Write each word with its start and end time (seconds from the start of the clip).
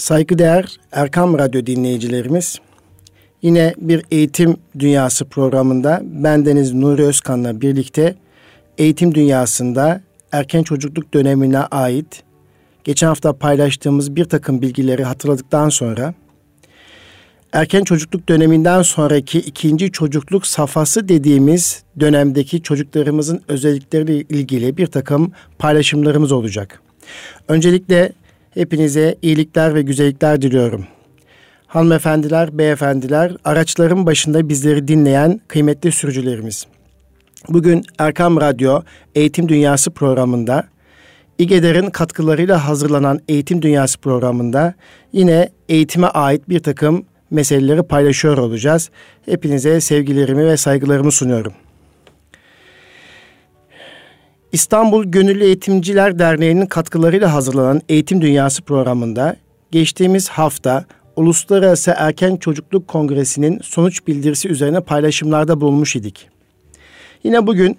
Saygıdeğer 0.00 0.76
Erkam 0.92 1.38
Radyo 1.38 1.66
dinleyicilerimiz, 1.66 2.58
yine 3.42 3.74
bir 3.78 4.04
eğitim 4.10 4.56
dünyası 4.78 5.24
programında 5.24 6.00
bendeniz 6.04 6.74
Nuri 6.74 7.02
Özkan'la 7.02 7.60
birlikte 7.60 8.14
eğitim 8.78 9.14
dünyasında 9.14 10.00
erken 10.32 10.62
çocukluk 10.62 11.14
dönemine 11.14 11.58
ait 11.58 12.22
geçen 12.84 13.06
hafta 13.06 13.32
paylaştığımız 13.32 14.16
bir 14.16 14.24
takım 14.24 14.62
bilgileri 14.62 15.04
hatırladıktan 15.04 15.68
sonra 15.68 16.14
erken 17.52 17.84
çocukluk 17.84 18.28
döneminden 18.28 18.82
sonraki 18.82 19.38
ikinci 19.38 19.92
çocukluk 19.92 20.46
safhası 20.46 21.08
dediğimiz 21.08 21.82
dönemdeki 22.00 22.62
çocuklarımızın 22.62 23.42
özellikleriyle 23.48 24.20
ilgili 24.20 24.76
bir 24.76 24.86
takım 24.86 25.32
paylaşımlarımız 25.58 26.32
olacak. 26.32 26.82
Öncelikle 27.48 28.12
hepinize 28.54 29.16
iyilikler 29.22 29.74
ve 29.74 29.82
güzellikler 29.82 30.42
diliyorum. 30.42 30.86
Hanımefendiler, 31.66 32.58
beyefendiler, 32.58 33.36
araçların 33.44 34.06
başında 34.06 34.48
bizleri 34.48 34.88
dinleyen 34.88 35.40
kıymetli 35.48 35.92
sürücülerimiz. 35.92 36.66
Bugün 37.48 37.84
Erkam 37.98 38.40
Radyo 38.40 38.82
Eğitim 39.14 39.48
Dünyası 39.48 39.90
programında 39.90 40.64
İGEDER'in 41.38 41.90
katkılarıyla 41.90 42.68
hazırlanan 42.68 43.20
Eğitim 43.28 43.62
Dünyası 43.62 43.98
programında 43.98 44.74
yine 45.12 45.48
eğitime 45.68 46.06
ait 46.06 46.48
bir 46.48 46.60
takım 46.60 47.04
meseleleri 47.30 47.82
paylaşıyor 47.82 48.38
olacağız. 48.38 48.90
Hepinize 49.24 49.80
sevgilerimi 49.80 50.46
ve 50.46 50.56
saygılarımı 50.56 51.12
sunuyorum. 51.12 51.52
İstanbul 54.52 55.04
Gönüllü 55.04 55.44
Eğitimciler 55.44 56.18
Derneği'nin 56.18 56.66
katkılarıyla 56.66 57.34
hazırlanan 57.34 57.82
Eğitim 57.88 58.22
Dünyası 58.22 58.62
programında 58.62 59.36
geçtiğimiz 59.70 60.28
hafta 60.28 60.84
Uluslararası 61.16 61.94
Erken 61.96 62.36
Çocukluk 62.36 62.88
Kongresi'nin 62.88 63.60
sonuç 63.62 64.06
bildirisi 64.06 64.48
üzerine 64.48 64.80
paylaşımlarda 64.80 65.60
bulunmuş 65.60 65.96
idik. 65.96 66.28
Yine 67.24 67.46
bugün 67.46 67.78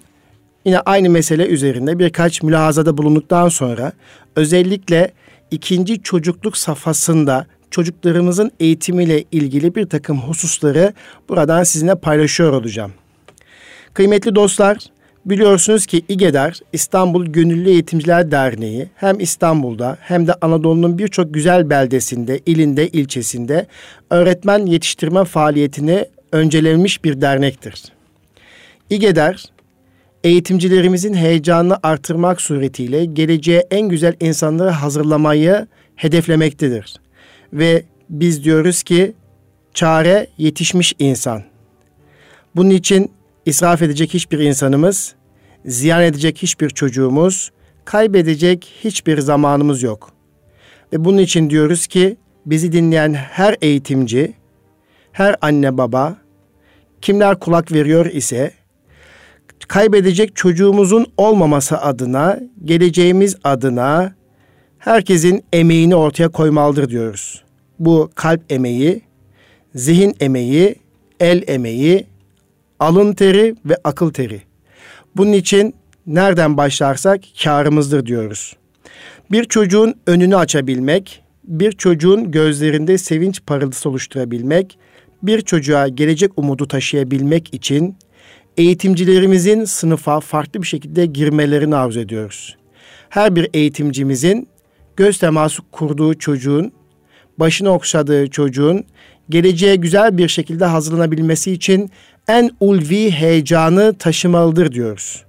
yine 0.64 0.80
aynı 0.80 1.10
mesele 1.10 1.46
üzerinde 1.46 1.98
birkaç 1.98 2.42
mülahazada 2.42 2.98
bulunduktan 2.98 3.48
sonra 3.48 3.92
özellikle 4.36 5.12
ikinci 5.50 6.02
çocukluk 6.02 6.56
safhasında 6.56 7.46
çocuklarımızın 7.70 8.50
eğitimiyle 8.60 9.24
ilgili 9.32 9.74
bir 9.74 9.86
takım 9.86 10.18
hususları 10.20 10.92
buradan 11.28 11.62
sizinle 11.62 11.94
paylaşıyor 11.94 12.52
olacağım. 12.52 12.92
Kıymetli 13.94 14.34
dostlar, 14.34 14.76
biliyorsunuz 15.24 15.86
ki 15.86 16.02
İGEDER 16.08 16.60
İstanbul 16.72 17.26
Gönüllü 17.26 17.70
Eğitimciler 17.70 18.30
Derneği 18.30 18.88
hem 18.94 19.20
İstanbul'da 19.20 19.96
hem 20.00 20.26
de 20.26 20.34
Anadolu'nun 20.40 20.98
birçok 20.98 21.34
güzel 21.34 21.70
beldesinde, 21.70 22.40
ilinde, 22.46 22.88
ilçesinde 22.88 23.66
öğretmen 24.10 24.66
yetiştirme 24.66 25.24
faaliyetini 25.24 26.04
öncelenmiş 26.32 27.04
bir 27.04 27.20
dernektir. 27.20 27.82
İGEDER 28.90 29.44
eğitimcilerimizin 30.24 31.14
heyecanını 31.14 31.78
artırmak 31.82 32.40
suretiyle 32.40 33.04
geleceğe 33.04 33.66
en 33.70 33.88
güzel 33.88 34.14
insanları 34.20 34.70
hazırlamayı 34.70 35.66
hedeflemektedir 35.96 36.96
ve 37.52 37.82
biz 38.10 38.44
diyoruz 38.44 38.82
ki 38.82 39.12
çare 39.74 40.26
yetişmiş 40.38 40.94
insan. 40.98 41.42
Bunun 42.56 42.70
için 42.70 43.10
israf 43.46 43.82
edecek 43.82 44.14
hiçbir 44.14 44.38
insanımız, 44.38 45.14
ziyan 45.64 46.02
edecek 46.02 46.38
hiçbir 46.42 46.70
çocuğumuz, 46.70 47.50
kaybedecek 47.84 48.72
hiçbir 48.84 49.18
zamanımız 49.18 49.82
yok. 49.82 50.12
Ve 50.92 51.04
bunun 51.04 51.18
için 51.18 51.50
diyoruz 51.50 51.86
ki 51.86 52.16
bizi 52.46 52.72
dinleyen 52.72 53.14
her 53.14 53.56
eğitimci, 53.62 54.34
her 55.12 55.36
anne 55.40 55.78
baba, 55.78 56.16
kimler 57.00 57.38
kulak 57.38 57.72
veriyor 57.72 58.06
ise 58.06 58.50
kaybedecek 59.68 60.36
çocuğumuzun 60.36 61.06
olmaması 61.16 61.78
adına, 61.78 62.40
geleceğimiz 62.64 63.36
adına 63.44 64.14
herkesin 64.78 65.44
emeğini 65.52 65.96
ortaya 65.96 66.28
koymalıdır 66.28 66.88
diyoruz. 66.88 67.44
Bu 67.78 68.10
kalp 68.14 68.52
emeği, 68.52 69.02
zihin 69.74 70.14
emeği, 70.20 70.74
el 71.20 71.42
emeği, 71.46 72.06
alın 72.82 73.12
teri 73.12 73.54
ve 73.64 73.76
akıl 73.84 74.10
teri. 74.10 74.42
Bunun 75.16 75.32
için 75.32 75.74
nereden 76.06 76.56
başlarsak 76.56 77.20
karımızdır 77.44 78.06
diyoruz. 78.06 78.56
Bir 79.30 79.44
çocuğun 79.44 79.94
önünü 80.06 80.36
açabilmek, 80.36 81.22
bir 81.44 81.72
çocuğun 81.72 82.30
gözlerinde 82.30 82.98
sevinç 82.98 83.40
parıltısı 83.46 83.88
oluşturabilmek, 83.88 84.78
bir 85.22 85.40
çocuğa 85.40 85.88
gelecek 85.88 86.32
umudu 86.36 86.68
taşıyabilmek 86.68 87.54
için 87.54 87.96
eğitimcilerimizin 88.56 89.64
sınıfa 89.64 90.20
farklı 90.20 90.62
bir 90.62 90.66
şekilde 90.66 91.06
girmelerini 91.06 91.76
arzu 91.76 92.00
ediyoruz. 92.00 92.56
Her 93.08 93.36
bir 93.36 93.48
eğitimcimizin 93.54 94.48
göz 94.96 95.18
teması 95.18 95.62
kurduğu 95.72 96.14
çocuğun, 96.18 96.72
başını 97.38 97.70
okşadığı 97.70 98.30
çocuğun 98.30 98.84
geleceğe 99.30 99.76
güzel 99.76 100.18
bir 100.18 100.28
şekilde 100.28 100.64
hazırlanabilmesi 100.64 101.52
için 101.52 101.90
en 102.28 102.50
ulvi 102.60 103.10
heyecanı 103.10 103.94
taşımalıdır 103.98 104.72
diyoruz. 104.72 105.24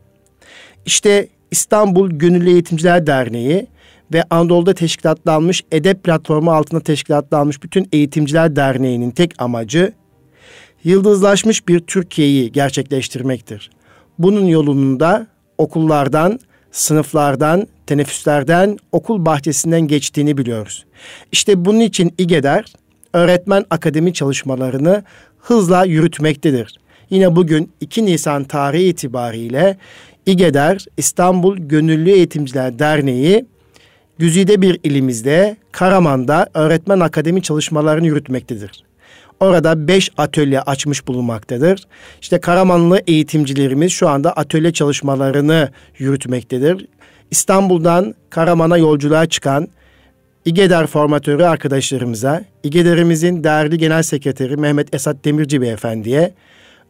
İşte 0.85 1.27
İstanbul 1.51 2.09
Gönüllü 2.09 2.49
Eğitimciler 2.49 3.07
Derneği 3.07 3.67
ve 4.13 4.23
Anadolu'da 4.29 4.73
teşkilatlanmış 4.73 5.63
edep 5.71 6.03
platformu 6.03 6.51
altında 6.51 6.81
teşkilatlanmış 6.81 7.63
bütün 7.63 7.87
Eğitimciler 7.91 8.55
Derneği'nin 8.55 9.11
tek 9.11 9.41
amacı 9.41 9.93
yıldızlaşmış 10.83 11.67
bir 11.67 11.79
Türkiye'yi 11.79 12.51
gerçekleştirmektir. 12.51 13.69
Bunun 14.19 14.45
yolunda 14.45 15.27
okullardan, 15.57 16.39
sınıflardan, 16.71 17.67
teneffüslerden, 17.87 18.77
okul 18.91 19.25
bahçesinden 19.25 19.81
geçtiğini 19.81 20.37
biliyoruz. 20.37 20.85
İşte 21.31 21.65
bunun 21.65 21.79
için 21.79 22.13
İGEDER 22.17 22.65
öğretmen 23.13 23.65
akademi 23.69 24.13
çalışmalarını 24.13 25.03
hızla 25.39 25.85
yürütmektedir. 25.85 26.79
Yine 27.09 27.35
bugün 27.35 27.71
2 27.81 28.05
Nisan 28.05 28.43
tarihi 28.43 28.83
itibariyle 28.83 29.77
İGEDER 30.25 30.85
İstanbul 30.97 31.57
Gönüllü 31.57 32.11
Eğitimciler 32.11 32.79
Derneği 32.79 33.45
güzide 34.17 34.61
bir 34.61 34.79
ilimizde 34.83 35.57
Karaman'da 35.71 36.49
öğretmen 36.53 36.99
akademi 36.99 37.41
çalışmalarını 37.41 38.07
yürütmektedir. 38.07 38.83
Orada 39.39 39.87
beş 39.87 40.11
atölye 40.17 40.61
açmış 40.61 41.07
bulunmaktadır. 41.07 41.83
İşte 42.21 42.39
Karamanlı 42.39 43.01
eğitimcilerimiz 43.07 43.91
şu 43.91 44.09
anda 44.09 44.33
atölye 44.33 44.73
çalışmalarını 44.73 45.69
yürütmektedir. 45.97 46.87
İstanbul'dan 47.31 48.15
Karaman'a 48.29 48.77
yolculuğa 48.77 49.25
çıkan 49.25 49.67
İGEDER 50.45 50.87
formatörü 50.87 51.43
arkadaşlarımıza, 51.43 52.43
İGEDER'imizin 52.63 53.43
değerli 53.43 53.77
genel 53.77 54.03
sekreteri 54.03 54.57
Mehmet 54.57 54.95
Esat 54.95 55.25
Demirci 55.25 55.61
Beyefendi'ye, 55.61 56.33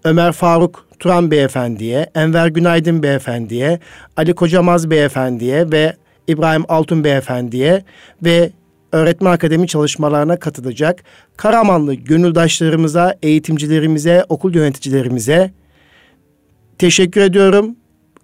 Ömer 0.03 0.31
Faruk 0.31 0.88
Turan 1.00 1.31
Beyefendi'ye, 1.31 2.09
Enver 2.16 2.47
Günaydın 2.47 3.03
Beyefendi'ye, 3.03 3.80
Ali 4.18 4.34
Kocamaz 4.34 4.90
Beyefendi'ye 4.90 5.72
ve 5.72 5.96
İbrahim 6.28 6.63
Altun 6.68 7.03
Beyefendi'ye 7.03 7.84
ve 8.24 8.52
öğretmen 8.92 9.31
akademi 9.31 9.68
çalışmalarına 9.68 10.40
katılacak 10.40 11.03
Karamanlı 11.38 11.94
gönüldaşlarımıza, 11.94 13.16
eğitimcilerimize, 13.24 14.25
okul 14.30 14.56
yöneticilerimize 14.56 15.52
teşekkür 16.78 17.22
ediyorum. 17.22 17.75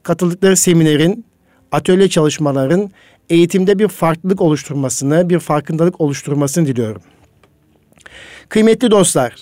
Katıldıkları 0.04 0.58
seminerin, 0.58 1.26
atölye 1.72 2.10
çalışmaların 2.10 2.92
eğitimde 3.30 3.80
bir 3.80 3.88
farklılık 3.88 4.42
oluşturmasını, 4.42 5.30
bir 5.30 5.40
farkındalık 5.40 6.02
oluşturmasını 6.02 6.68
diliyorum. 6.68 7.02
Kıymetli 8.50 8.92
dostlar, 8.92 9.36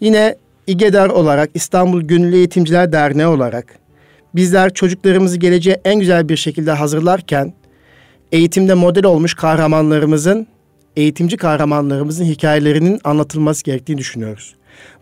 yine 0.00 0.36
İGEDER 0.66 1.08
olarak 1.08 1.50
İstanbul 1.54 2.02
Gönüllü 2.02 2.36
Eğitimciler 2.36 2.92
Derneği 2.92 3.26
olarak 3.26 3.78
bizler 4.34 4.74
çocuklarımızı 4.74 5.36
geleceğe 5.36 5.80
en 5.84 6.00
güzel 6.00 6.28
bir 6.28 6.36
şekilde 6.36 6.72
hazırlarken 6.72 7.54
eğitimde 8.32 8.74
model 8.74 9.04
olmuş 9.04 9.34
kahramanlarımızın 9.34 10.46
eğitimci 10.96 11.36
kahramanlarımızın 11.36 12.24
hikayelerinin 12.24 13.00
anlatılması 13.04 13.64
gerektiğini 13.64 13.98
düşünüyoruz. 13.98 14.54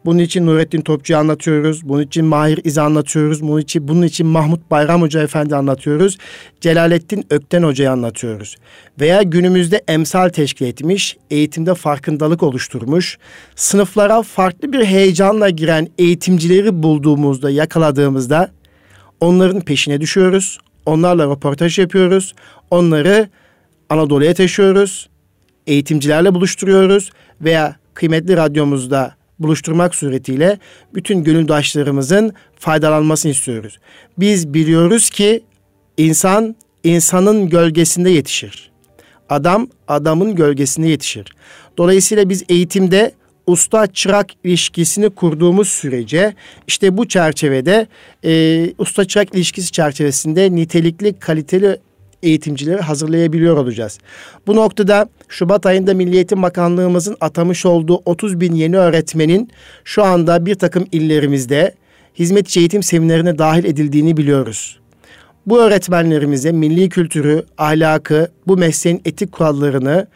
Bunun 0.05 0.19
için 0.19 0.47
Nurettin 0.47 0.81
Topçu'yu 0.81 1.19
anlatıyoruz. 1.19 1.89
Bunun 1.89 2.03
için 2.03 2.25
Mahir 2.25 2.61
İz'i 2.65 2.81
anlatıyoruz. 2.81 3.43
Bunun 3.43 3.61
için, 3.61 3.89
bunun 3.89 4.03
için 4.03 4.27
Mahmut 4.27 4.71
Bayram 4.71 5.03
Hoca 5.03 5.23
Efendi 5.23 5.57
anlatıyoruz. 5.57 6.19
Celalettin 6.61 7.25
Ökten 7.31 7.63
Hoca'yı 7.63 7.91
anlatıyoruz. 7.91 8.57
Veya 9.01 9.23
günümüzde 9.23 9.85
emsal 9.89 10.29
teşkil 10.29 10.67
etmiş, 10.67 11.17
eğitimde 11.31 11.75
farkındalık 11.75 12.43
oluşturmuş, 12.43 13.19
sınıflara 13.57 14.23
farklı 14.23 14.73
bir 14.73 14.85
heyecanla 14.85 15.51
giren 15.51 15.89
eğitimcileri 15.99 16.83
bulduğumuzda, 16.83 17.51
yakaladığımızda 17.51 18.51
onların 19.21 19.61
peşine 19.61 20.01
düşüyoruz. 20.01 20.59
Onlarla 20.87 21.31
röportaj 21.31 21.79
yapıyoruz. 21.79 22.35
Onları 22.71 23.29
Anadolu'ya 23.91 24.35
taşıyoruz 24.35 25.09
eğitimcilerle 25.67 26.35
buluşturuyoruz 26.35 27.11
veya 27.41 27.77
kıymetli 27.95 28.37
radyomuzda 28.37 29.15
buluşturmak 29.43 29.95
suretiyle 29.95 30.59
bütün 30.95 31.25
gönüldaşlarımızın 31.25 32.33
faydalanmasını 32.57 33.33
istiyoruz. 33.33 33.79
Biz 34.19 34.55
biliyoruz 34.55 35.11
ki 35.11 35.43
insan 35.97 36.57
insanın 36.85 37.49
gölgesinde 37.49 38.11
yetişir. 38.11 38.71
Adam 39.29 39.69
adamın 39.89 40.35
gölgesinde 40.35 40.89
yetişir. 40.89 41.27
Dolayısıyla 41.79 42.29
biz 42.29 42.45
eğitimde 42.49 43.13
usta 43.47 43.87
çırak 43.87 44.27
ilişkisini 44.45 45.11
kurduğumuz 45.11 45.69
sürece 45.69 46.35
işte 46.67 46.97
bu 46.97 47.09
çerçevede 47.09 47.87
e, 48.25 48.75
usta 48.79 49.05
çırak 49.05 49.35
ilişkisi 49.35 49.73
çerçevesinde 49.73 50.55
nitelikli 50.55 51.19
kaliteli 51.19 51.79
eğitimcileri 52.23 52.81
hazırlayabiliyor 52.81 53.57
olacağız. 53.57 53.99
Bu 54.47 54.57
noktada 54.57 55.09
Şubat 55.29 55.67
ayında 55.67 55.95
Milli 55.95 56.15
Eğitim 56.15 56.43
Bakanlığımızın 56.43 57.17
atamış 57.21 57.67
olduğu 57.67 58.03
30 58.05 58.41
bin 58.41 58.55
yeni 58.55 58.79
öğretmenin 58.79 59.51
şu 59.85 60.05
anda 60.05 60.47
bir 60.47 60.55
takım 60.55 60.87
illerimizde 60.93 61.75
hizmet 62.19 62.57
eğitim 62.57 62.83
seminerine 62.83 63.39
dahil 63.39 63.65
edildiğini 63.65 64.17
biliyoruz. 64.17 64.79
Bu 65.47 65.61
öğretmenlerimize 65.61 66.53
milli 66.53 66.89
kültürü, 66.89 67.45
ahlakı, 67.59 68.29
bu 68.47 68.57
mesleğin 68.57 69.03
etik 69.05 69.33
kurallarını 69.33 70.07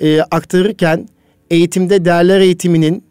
e, 0.00 0.20
aktarırken 0.20 1.08
eğitimde 1.50 2.04
değerler 2.04 2.40
eğitiminin 2.40 3.04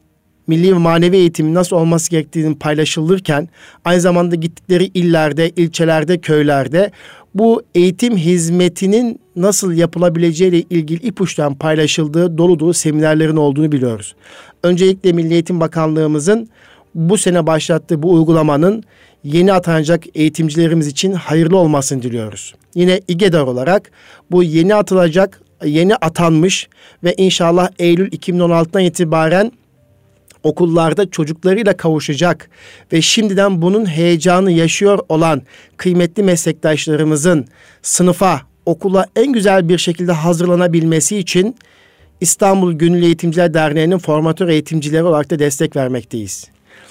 milli 0.48 0.74
ve 0.74 0.78
manevi 0.78 1.18
eğitimin 1.18 1.54
nasıl 1.54 1.76
olması 1.76 2.12
gerektiğini 2.12 2.58
paylaşılırken 2.58 3.50
aynı 3.86 4.02
zamanda 4.02 4.36
gittikleri 4.36 4.86
illerde, 4.86 5.50
ilçelerde, 5.50 6.18
köylerde 6.18 6.92
bu 7.36 7.64
eğitim 7.76 8.18
hizmetinin 8.18 9.20
nasıl 9.36 9.74
yapılabileceği 9.74 10.52
ile 10.52 10.62
ilgili 10.62 11.08
ipuçlarının 11.08 11.56
paylaşıldığı 11.56 12.38
dolu 12.38 12.60
dolu 12.60 12.74
seminerlerin 12.74 13.36
olduğunu 13.36 13.72
biliyoruz. 13.72 14.16
Öncelikle 14.64 15.12
Milli 15.14 15.34
Eğitim 15.34 15.60
Bakanlığımızın 15.60 16.50
bu 16.96 17.18
sene 17.18 17.48
başlattığı 17.48 18.04
bu 18.04 18.14
uygulamanın 18.14 18.84
yeni 19.24 19.54
atanacak 19.54 20.04
eğitimcilerimiz 20.16 20.88
için 20.88 21.12
hayırlı 21.12 21.58
olmasını 21.58 22.02
diliyoruz. 22.02 22.56
Yine 22.76 23.02
İGEDAR 23.08 23.42
olarak 23.42 23.92
bu 24.32 24.44
yeni 24.44 24.76
atılacak, 24.76 25.42
yeni 25.66 25.96
atanmış 25.96 26.68
ve 27.04 27.14
inşallah 27.18 27.70
Eylül 27.80 28.12
2016'dan 28.12 28.84
itibaren 28.84 29.52
okullarda 30.44 31.10
çocuklarıyla 31.10 31.78
kavuşacak 31.78 32.50
ve 32.94 33.02
şimdiden 33.02 33.62
bunun 33.62 33.86
heyecanı 33.86 34.52
yaşıyor 34.52 35.00
olan 35.10 35.42
kıymetli 35.78 36.24
meslektaşlarımızın 36.24 37.48
sınıfa, 37.82 38.42
okula 38.66 39.06
en 39.16 39.34
güzel 39.34 39.70
bir 39.70 39.78
şekilde 39.78 40.12
hazırlanabilmesi 40.12 41.18
için 41.18 41.56
İstanbul 42.22 42.74
Gönüllü 42.74 43.06
Eğitimciler 43.06 43.54
Derneği'nin 43.54 43.98
formatör 43.98 44.48
eğitimcileri 44.48 45.04
olarak 45.04 45.30
da 45.30 45.40
destek 45.40 45.76
vermekteyiz. 45.76 46.48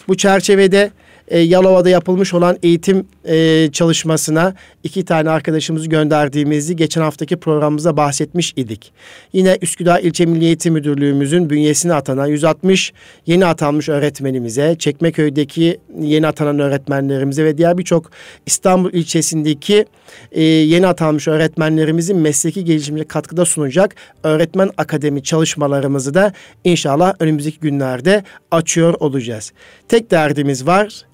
Bu 0.08 0.16
çerçevede 0.16 0.90
e, 1.30 1.38
Yalova'da 1.38 1.88
yapılmış 1.88 2.34
olan 2.34 2.58
eğitim 2.62 3.06
e, 3.24 3.68
çalışmasına 3.72 4.54
iki 4.84 5.04
tane 5.04 5.30
arkadaşımızı 5.30 5.88
gönderdiğimizi 5.88 6.76
geçen 6.76 7.02
haftaki 7.02 7.36
programımızda 7.36 7.96
bahsetmiş 7.96 8.52
idik. 8.56 8.92
Yine 9.32 9.58
Üsküdar 9.62 10.00
İlçe 10.00 10.26
Milli 10.26 10.44
Eğitim 10.44 10.74
Müdürlüğümüzün 10.74 11.50
bünyesine 11.50 11.94
atanan 11.94 12.26
160 12.26 12.92
yeni 13.26 13.46
atanmış 13.46 13.88
öğretmenimize, 13.88 14.76
Çekmeköy'deki 14.78 15.80
yeni 16.00 16.26
atanan 16.26 16.58
öğretmenlerimize 16.58 17.44
ve 17.44 17.58
diğer 17.58 17.78
birçok 17.78 18.10
İstanbul 18.46 18.92
ilçesindeki 18.92 19.84
e, 20.32 20.42
yeni 20.42 20.86
atanmış 20.86 21.28
öğretmenlerimizin 21.28 22.16
mesleki 22.16 22.64
gelişimine 22.64 23.04
katkıda 23.04 23.44
sunacak 23.44 23.94
öğretmen 24.22 24.70
akademi 24.76 25.22
çalışmalarımızı 25.22 26.14
da 26.14 26.32
inşallah 26.64 27.14
önümüzdeki 27.20 27.60
günlerde 27.60 28.24
açıyor 28.50 28.94
olacağız. 29.00 29.52
Tek 29.88 30.10
derdimiz 30.10 30.66
var 30.66 31.08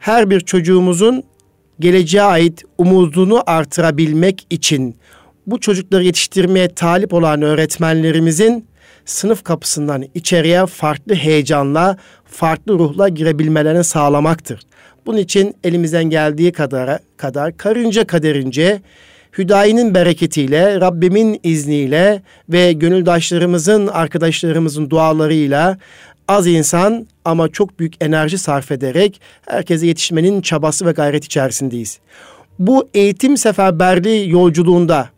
her 0.00 0.30
bir 0.30 0.40
çocuğumuzun 0.40 1.22
geleceğe 1.80 2.22
ait 2.22 2.62
umudunu 2.78 3.42
artırabilmek 3.46 4.46
için 4.50 4.96
bu 5.46 5.60
çocukları 5.60 6.04
yetiştirmeye 6.04 6.68
talip 6.74 7.14
olan 7.14 7.42
öğretmenlerimizin 7.42 8.66
sınıf 9.04 9.44
kapısından 9.44 10.04
içeriye 10.14 10.66
farklı 10.66 11.14
heyecanla, 11.14 11.96
farklı 12.24 12.72
ruhla 12.72 13.08
girebilmelerini 13.08 13.84
sağlamaktır. 13.84 14.60
Bunun 15.06 15.18
için 15.18 15.54
elimizden 15.64 16.04
geldiği 16.04 16.52
kadar, 16.52 16.98
kadar 17.16 17.56
karınca 17.56 18.06
kaderince 18.06 18.80
Hüdayi'nin 19.38 19.94
bereketiyle, 19.94 20.80
Rabbimin 20.80 21.40
izniyle 21.42 22.22
ve 22.48 22.72
gönüldaşlarımızın, 22.72 23.86
arkadaşlarımızın 23.86 24.90
dualarıyla 24.90 25.78
az 26.30 26.46
insan 26.46 27.06
ama 27.24 27.48
çok 27.48 27.78
büyük 27.78 28.04
enerji 28.04 28.38
sarf 28.38 28.72
ederek 28.72 29.20
herkese 29.46 29.86
yetişmenin 29.86 30.40
çabası 30.40 30.86
ve 30.86 30.92
gayret 30.92 31.24
içerisindeyiz. 31.24 31.98
Bu 32.58 32.88
eğitim 32.94 33.36
seferberliği 33.36 34.30
yolculuğunda 34.30 35.08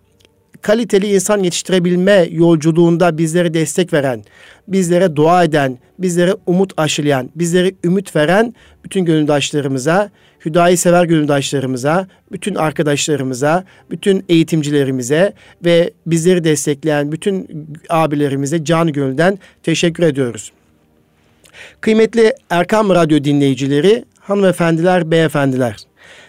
kaliteli 0.63 1.15
insan 1.15 1.43
yetiştirebilme 1.43 2.29
yolculuğunda 2.31 3.19
bizlere 3.19 3.55
destek 3.55 3.93
veren, 3.93 4.25
bizlere 4.69 5.17
dua 5.17 5.45
eden, 5.45 5.79
bizlere 5.99 6.35
umut 6.47 6.73
aşılayan, 6.77 7.31
bizlere 7.35 7.73
ümit 7.85 8.17
veren 8.17 8.55
bütün 8.85 9.05
gönüldaşlarımıza, 9.05 10.11
Hüdayi 10.45 10.77
sever 10.77 11.05
gönüldaşlarımıza, 11.05 12.07
bütün 12.33 12.55
arkadaşlarımıza, 12.55 13.65
bütün 13.91 14.25
eğitimcilerimize 14.29 15.33
ve 15.65 15.91
bizleri 16.07 16.45
destekleyen 16.45 17.13
bütün 17.13 17.67
abilerimize 17.89 18.65
can 18.65 18.93
gönülden 18.93 19.39
teşekkür 19.63 20.03
ediyoruz. 20.03 20.53
Kıymetli 21.81 22.35
Erkam 22.51 22.91
Radyo 22.91 23.25
dinleyicileri, 23.25 24.05
hanımefendiler, 24.21 25.11
beyefendiler. 25.11 25.77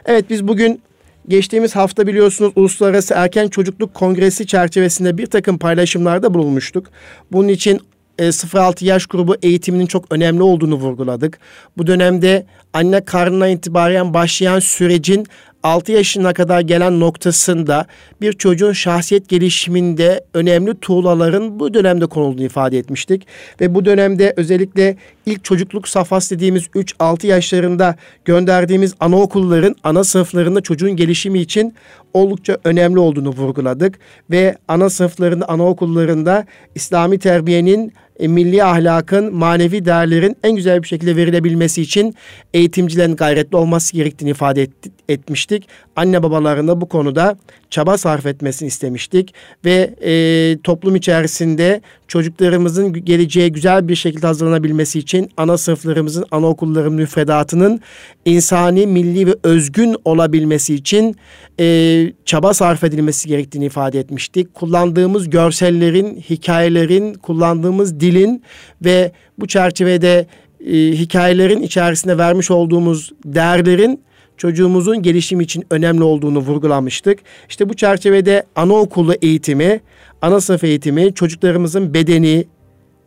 Evet 0.05 0.25
biz 0.29 0.47
bugün 0.47 0.81
geçtiğimiz 1.27 1.75
hafta 1.75 2.07
biliyorsunuz 2.07 2.51
Uluslararası 2.55 3.13
Erken 3.13 3.47
Çocukluk 3.47 3.93
Kongresi 3.93 4.47
çerçevesinde 4.47 5.17
bir 5.17 5.25
takım 5.25 5.57
paylaşımlarda 5.57 6.33
bulunmuştuk. 6.33 6.87
Bunun 7.31 7.47
için 7.47 7.79
0-6 8.19 8.83
e, 8.83 8.87
yaş 8.87 9.05
grubu 9.05 9.35
eğitiminin 9.41 9.85
çok 9.85 10.05
önemli 10.11 10.43
olduğunu 10.43 10.75
vurguladık. 10.75 11.39
Bu 11.77 11.87
dönemde 11.87 12.45
anne 12.73 13.05
karnına 13.05 13.47
itibaren 13.47 14.13
başlayan 14.13 14.59
sürecin 14.59 15.25
6 15.63 15.91
yaşına 15.91 16.33
kadar 16.33 16.61
gelen 16.61 16.99
noktasında 16.99 17.85
bir 18.21 18.33
çocuğun 18.33 18.73
şahsiyet 18.73 19.29
gelişiminde 19.29 20.25
önemli 20.33 20.79
tuğlaların 20.79 21.59
bu 21.59 21.73
dönemde 21.73 22.05
konulduğunu 22.05 22.45
ifade 22.45 22.77
etmiştik. 22.77 23.27
Ve 23.61 23.75
bu 23.75 23.85
dönemde 23.85 24.33
özellikle 24.37 24.97
ilk 25.25 25.43
çocukluk 25.43 25.87
safhası 25.87 26.35
dediğimiz 26.35 26.63
3-6 26.63 27.27
yaşlarında 27.27 27.95
gönderdiğimiz 28.25 28.93
anaokulların 28.99 29.75
ana 29.83 30.03
sınıflarında 30.03 30.61
çocuğun 30.61 30.95
gelişimi 30.95 31.39
için 31.39 31.73
oldukça 32.13 32.57
önemli 32.63 32.99
olduğunu 32.99 33.29
vurguladık. 33.29 33.99
Ve 34.31 34.57
ana 34.67 34.89
sınıflarında, 34.89 35.49
anaokullarında 35.49 36.45
İslami 36.75 37.19
terbiyenin 37.19 37.93
e, 38.19 38.27
milli 38.27 38.63
ahlakın, 38.63 39.35
manevi 39.35 39.85
değerlerin 39.85 40.37
en 40.43 40.55
güzel 40.55 40.83
bir 40.83 40.87
şekilde 40.87 41.15
verilebilmesi 41.15 41.81
için 41.81 42.15
eğitimcilerin 42.53 43.15
gayretli 43.15 43.57
olması 43.57 43.93
gerektiğini 43.93 44.29
ifade 44.29 44.61
et, 44.61 44.71
etmiştik. 45.09 45.67
Anne 45.95 46.23
babalarında 46.23 46.81
bu 46.81 46.85
konuda 46.85 47.37
çaba 47.69 47.97
sarf 47.97 48.25
etmesini 48.25 48.67
istemiştik 48.67 49.33
ve 49.65 49.95
e, 50.05 50.57
toplum 50.63 50.95
içerisinde 50.95 51.81
çocuklarımızın 52.07 52.93
geleceğe 53.05 53.47
güzel 53.47 53.87
bir 53.87 53.95
şekilde 53.95 54.27
hazırlanabilmesi 54.27 54.99
için 54.99 55.29
ana 55.37 55.57
sınıflarımızın, 55.57 56.25
anaokulların 56.31 56.93
müfredatının 56.93 57.81
insani, 58.25 58.87
milli 58.87 59.27
ve 59.27 59.35
özgün 59.43 59.95
olabilmesi 60.05 60.75
için 60.75 61.15
e, 61.59 62.13
çaba 62.25 62.53
sarf 62.53 62.83
edilmesi 62.83 63.27
gerektiğini 63.27 63.65
ifade 63.65 63.99
etmiştik. 63.99 64.53
Kullandığımız 64.53 65.29
görsellerin, 65.29 66.15
hikayelerin, 66.29 67.13
kullandığımız 67.13 67.99
dilin 67.99 68.43
ve 68.85 69.11
bu 69.39 69.47
çerçevede 69.47 70.27
e, 70.67 70.73
hikayelerin 70.73 71.61
içerisinde 71.61 72.17
vermiş 72.17 72.51
olduğumuz 72.51 73.11
değerlerin 73.25 74.03
çocuğumuzun 74.37 75.01
gelişimi 75.01 75.43
için 75.43 75.65
önemli 75.69 76.03
olduğunu 76.03 76.39
vurgulamıştık. 76.39 77.19
İşte 77.49 77.69
bu 77.69 77.73
çerçevede 77.73 78.43
anaokulu 78.55 79.13
eğitimi, 79.21 79.81
ana 80.21 80.41
sınıf 80.41 80.63
eğitimi 80.63 81.13
çocuklarımızın 81.13 81.93
bedeni, 81.93 82.45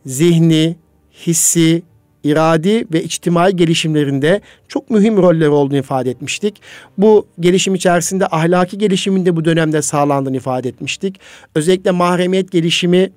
zihni, 0.06 0.76
hissi, 1.26 1.82
iradi 2.24 2.92
ve 2.92 3.02
içtimai 3.02 3.56
gelişimlerinde 3.56 4.40
çok 4.68 4.90
mühim 4.90 5.16
rolleri 5.16 5.48
olduğunu 5.48 5.78
ifade 5.78 6.10
etmiştik. 6.10 6.60
Bu 6.98 7.26
gelişim 7.40 7.74
içerisinde 7.74 8.26
ahlaki 8.26 8.78
gelişiminde 8.78 9.36
bu 9.36 9.44
dönemde 9.44 9.82
sağlandığını 9.82 10.36
ifade 10.36 10.68
etmiştik. 10.68 11.20
Özellikle 11.54 11.90
mahremiyet 11.90 12.52
gelişimi 12.52 13.10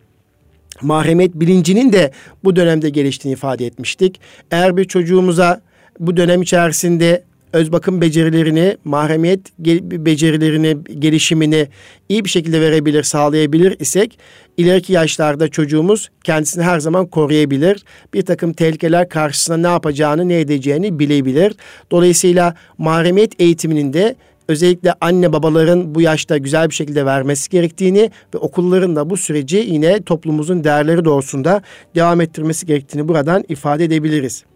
mahremiyet 0.81 1.35
bilincinin 1.35 1.93
de 1.93 2.11
bu 2.43 2.55
dönemde 2.55 2.89
geliştiğini 2.89 3.33
ifade 3.33 3.65
etmiştik. 3.65 4.19
Eğer 4.51 4.77
bir 4.77 4.85
çocuğumuza 4.85 5.61
bu 5.99 6.17
dönem 6.17 6.41
içerisinde 6.41 7.23
öz 7.53 7.71
bakım 7.71 8.01
becerilerini, 8.01 8.77
mahremiyet 8.83 9.59
becerilerini, 10.05 10.77
gelişimini 10.99 11.67
iyi 12.09 12.25
bir 12.25 12.29
şekilde 12.29 12.61
verebilir, 12.61 13.03
sağlayabilir 13.03 13.75
isek 13.79 14.19
ileriki 14.57 14.93
yaşlarda 14.93 15.47
çocuğumuz 15.47 16.09
kendisini 16.23 16.63
her 16.63 16.79
zaman 16.79 17.05
koruyabilir. 17.05 17.83
Bir 18.13 18.21
takım 18.21 18.53
tehlikeler 18.53 19.09
karşısında 19.09 19.57
ne 19.57 19.67
yapacağını, 19.67 20.27
ne 20.27 20.39
edeceğini 20.39 20.99
bilebilir. 20.99 21.53
Dolayısıyla 21.91 22.55
mahremiyet 22.77 23.41
eğitiminin 23.41 23.93
de 23.93 24.15
özellikle 24.47 24.93
anne 25.01 25.33
babaların 25.33 25.95
bu 25.95 26.01
yaşta 26.01 26.37
güzel 26.37 26.69
bir 26.69 26.75
şekilde 26.75 27.05
vermesi 27.05 27.49
gerektiğini 27.49 28.11
ve 28.35 28.37
okulların 28.37 28.95
da 28.95 29.09
bu 29.09 29.17
süreci 29.17 29.57
yine 29.57 30.01
toplumumuzun 30.01 30.63
değerleri 30.63 31.05
doğrusunda 31.05 31.61
devam 31.95 32.21
ettirmesi 32.21 32.65
gerektiğini 32.65 33.07
buradan 33.07 33.43
ifade 33.49 33.83
edebiliriz. 33.83 34.48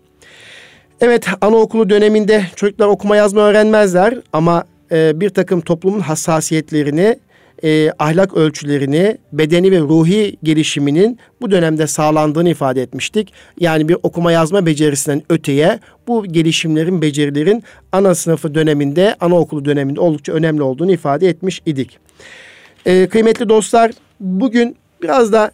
Evet 1.05 1.27
anaokulu 1.41 1.89
döneminde 1.89 2.45
çocuklar 2.55 2.87
okuma 2.87 3.15
yazma 3.15 3.41
öğrenmezler 3.41 4.19
ama 4.33 4.63
e, 4.91 5.19
bir 5.19 5.29
takım 5.29 5.61
toplumun 5.61 5.99
hassasiyetlerini, 5.99 7.19
e, 7.63 7.91
ahlak 7.99 8.33
ölçülerini, 8.33 9.17
bedeni 9.33 9.71
ve 9.71 9.79
ruhi 9.79 10.37
gelişiminin 10.43 11.19
bu 11.41 11.51
dönemde 11.51 11.87
sağlandığını 11.87 12.49
ifade 12.49 12.81
etmiştik. 12.81 13.33
Yani 13.59 13.89
bir 13.89 13.97
okuma 14.03 14.31
yazma 14.31 14.65
becerisinden 14.65 15.23
öteye 15.29 15.79
bu 16.07 16.25
gelişimlerin, 16.25 17.01
becerilerin 17.01 17.63
ana 17.91 18.15
sınıfı 18.15 18.55
döneminde, 18.55 19.15
anaokulu 19.19 19.65
döneminde 19.65 19.99
oldukça 19.99 20.33
önemli 20.33 20.61
olduğunu 20.61 20.91
ifade 20.91 21.29
etmiş 21.29 21.61
idik. 21.65 21.99
E, 22.85 23.07
kıymetli 23.07 23.49
dostlar, 23.49 23.91
bugün 24.19 24.75
biraz 25.01 25.33
da 25.33 25.51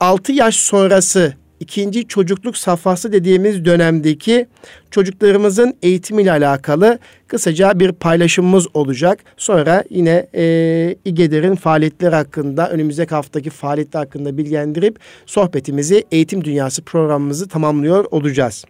6 0.00 0.32
yaş 0.32 0.56
sonrası 0.56 1.41
ikinci 1.62 2.08
çocukluk 2.08 2.56
safhası 2.56 3.12
dediğimiz 3.12 3.64
dönemdeki 3.64 4.46
çocuklarımızın 4.90 5.76
eğitimiyle 5.82 6.32
alakalı 6.32 6.98
kısaca 7.28 7.78
bir 7.80 7.92
paylaşımımız 7.92 8.66
olacak. 8.74 9.18
Sonra 9.36 9.84
yine 9.90 10.26
e, 10.34 10.96
İGEDER'in 11.04 11.54
faaliyetleri 11.54 12.14
hakkında, 12.14 12.70
önümüzdeki 12.70 13.14
haftaki 13.14 13.50
faaliyetler 13.50 14.00
hakkında 14.00 14.38
bilgilendirip 14.38 14.98
sohbetimizi, 15.26 16.04
eğitim 16.12 16.44
dünyası 16.44 16.82
programımızı 16.82 17.48
tamamlıyor 17.48 18.04
olacağız. 18.10 18.64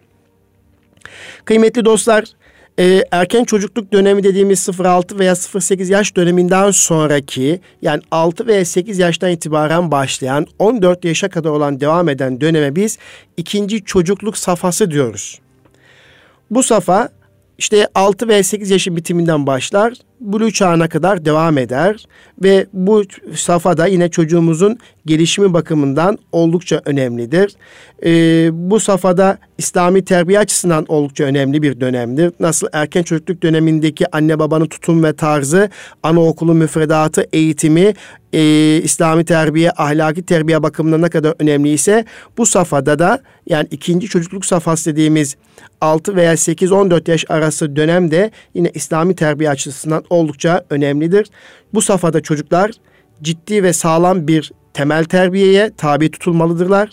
Kıymetli 1.45 1.85
dostlar, 1.85 2.23
e, 2.79 3.03
erken 3.11 3.43
çocukluk 3.43 3.93
dönemi 3.93 4.23
dediğimiz 4.23 4.59
0-6 4.59 5.19
veya 5.19 5.33
0-8 5.33 5.91
yaş 5.91 6.15
döneminden 6.15 6.71
sonraki 6.71 7.59
yani 7.81 8.01
6 8.11 8.47
veya 8.47 8.65
8 8.65 8.99
yaştan 8.99 9.31
itibaren 9.31 9.91
başlayan 9.91 10.47
14 10.59 11.05
yaşa 11.05 11.29
kadar 11.29 11.49
olan 11.49 11.79
devam 11.79 12.09
eden 12.09 12.41
döneme 12.41 12.75
biz 12.75 12.97
ikinci 13.37 13.83
çocukluk 13.83 14.37
safhası 14.37 14.91
diyoruz. 14.91 15.39
Bu 16.51 16.63
safa 16.63 17.09
işte 17.57 17.87
6 17.95 18.27
ve 18.27 18.43
8 18.43 18.69
yaşın 18.69 18.95
bitiminden 18.95 19.47
başlar. 19.47 19.93
Blue 20.23 20.51
çağına 20.51 20.89
kadar 20.89 21.25
devam 21.25 21.57
eder 21.57 22.05
ve 22.43 22.65
bu 22.73 23.03
safhada 23.35 23.87
yine 23.87 24.09
çocuğumuzun 24.09 24.77
gelişimi 25.05 25.53
bakımından 25.53 26.17
oldukça 26.31 26.81
önemlidir. 26.85 27.55
Ee, 28.05 28.49
bu 28.53 28.79
safhada 28.79 29.37
İslami 29.57 30.05
terbiye 30.05 30.39
açısından 30.39 30.85
oldukça 30.87 31.23
önemli 31.23 31.61
bir 31.61 31.79
dönemdir. 31.79 32.31
Nasıl 32.39 32.67
erken 32.73 33.03
çocukluk 33.03 33.43
dönemindeki 33.43 34.15
anne 34.15 34.39
babanın 34.39 34.65
tutum 34.65 35.03
ve 35.03 35.13
tarzı, 35.13 35.69
anaokulu 36.03 36.53
müfredatı, 36.53 37.25
eğitimi, 37.33 37.93
e, 38.33 38.41
İslami 38.83 39.25
terbiye, 39.25 39.71
ahlaki 39.71 40.23
terbiye 40.23 40.63
bakımından 40.63 41.01
ne 41.01 41.09
kadar 41.09 41.33
önemliyse 41.39 42.05
bu 42.37 42.45
safhada 42.45 42.99
da 42.99 43.21
yani 43.47 43.67
ikinci 43.71 44.07
çocukluk 44.07 44.45
safhası 44.45 44.91
dediğimiz 44.91 45.35
6 45.81 46.15
veya 46.15 46.33
8-14 46.33 47.11
yaş 47.11 47.25
arası 47.29 47.75
dönemde 47.75 48.31
yine 48.53 48.71
İslami 48.73 49.15
terbiye 49.15 49.49
açısından 49.49 50.03
oldukça 50.13 50.65
önemlidir. 50.69 51.27
Bu 51.73 51.81
safhada 51.81 52.21
çocuklar 52.21 52.71
ciddi 53.21 53.63
ve 53.63 53.73
sağlam 53.73 54.27
bir 54.27 54.51
temel 54.73 55.03
terbiyeye 55.03 55.71
tabi 55.77 56.11
tutulmalıdırlar. 56.11 56.89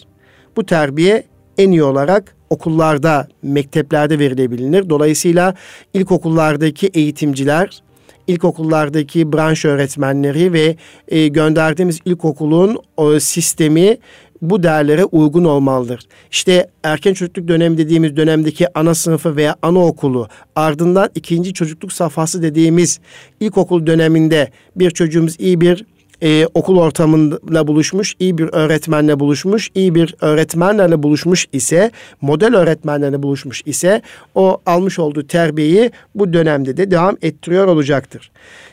Bu 0.56 0.66
terbiye 0.66 1.24
en 1.58 1.70
iyi 1.70 1.82
olarak 1.82 2.36
okullarda, 2.50 3.28
mekteplerde 3.42 4.18
verilebilir. 4.18 4.90
Dolayısıyla 4.90 5.54
ilkokullardaki 5.94 6.86
eğitimciler, 6.86 7.82
ilkokullardaki 8.26 9.32
branş 9.32 9.64
öğretmenleri 9.64 10.52
ve 10.52 10.76
e, 11.08 11.28
gönderdiğimiz 11.28 11.98
ilkokulun 12.04 12.78
o 12.96 13.20
sistemi 13.20 13.96
bu 14.42 14.62
değerlere 14.62 15.04
uygun 15.04 15.44
olmalıdır. 15.44 16.00
İşte 16.30 16.70
erken 16.82 17.14
çocukluk 17.14 17.48
dönemi 17.48 17.78
dediğimiz 17.78 18.16
dönemdeki 18.16 18.78
ana 18.78 18.94
sınıfı 18.94 19.36
veya 19.36 19.56
anaokulu 19.62 20.28
ardından 20.56 21.08
ikinci 21.14 21.54
çocukluk 21.54 21.92
safhası 21.92 22.42
dediğimiz 22.42 23.00
ilkokul 23.40 23.86
döneminde 23.86 24.50
bir 24.76 24.90
çocuğumuz 24.90 25.36
iyi 25.38 25.60
bir 25.60 25.84
e, 26.22 26.46
okul 26.54 26.78
ortamında 26.78 27.66
buluşmuş, 27.66 28.14
iyi 28.18 28.38
bir 28.38 28.48
öğretmenle 28.52 29.20
buluşmuş, 29.20 29.70
iyi 29.74 29.94
bir 29.94 30.14
öğretmenlerle 30.20 31.02
buluşmuş 31.02 31.46
ise, 31.52 31.90
model 32.20 32.56
öğretmenlerle 32.56 33.22
buluşmuş 33.22 33.62
ise 33.66 34.02
o 34.34 34.60
almış 34.66 34.98
olduğu 34.98 35.26
terbiyeyi 35.26 35.90
bu 36.14 36.32
dönemde 36.32 36.76
de 36.76 36.90
devam 36.90 37.16
ettiriyor 37.22 37.66
olacaktır. 37.66 38.30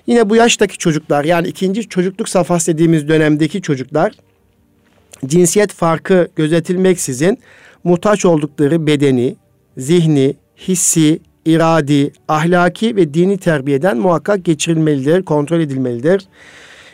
Yine 0.08 0.30
bu 0.30 0.36
yaştaki 0.36 0.78
çocuklar 0.78 1.26
yani 1.26 1.48
ikinci 1.48 1.90
çocukluk 1.90 2.30
safhası 2.30 2.74
dediğimiz 2.74 3.08
dönemdeki 3.08 3.62
çocuklar 3.62 4.12
cinsiyet 5.26 5.74
farkı 5.74 6.28
gözetilmeksizin 6.36 7.40
muhtaç 7.84 8.26
oldukları 8.26 8.88
bedeni, 8.88 9.36
zihni, 9.78 10.36
hissi, 10.58 11.20
iradi, 11.46 12.12
ahlaki 12.28 12.96
ve 12.96 13.14
dini 13.14 13.38
terbiyeden 13.38 13.98
muhakkak 13.98 14.46
geçirilmelidir, 14.46 15.24
kontrol 15.24 15.60
edilmelidir. 15.60 16.28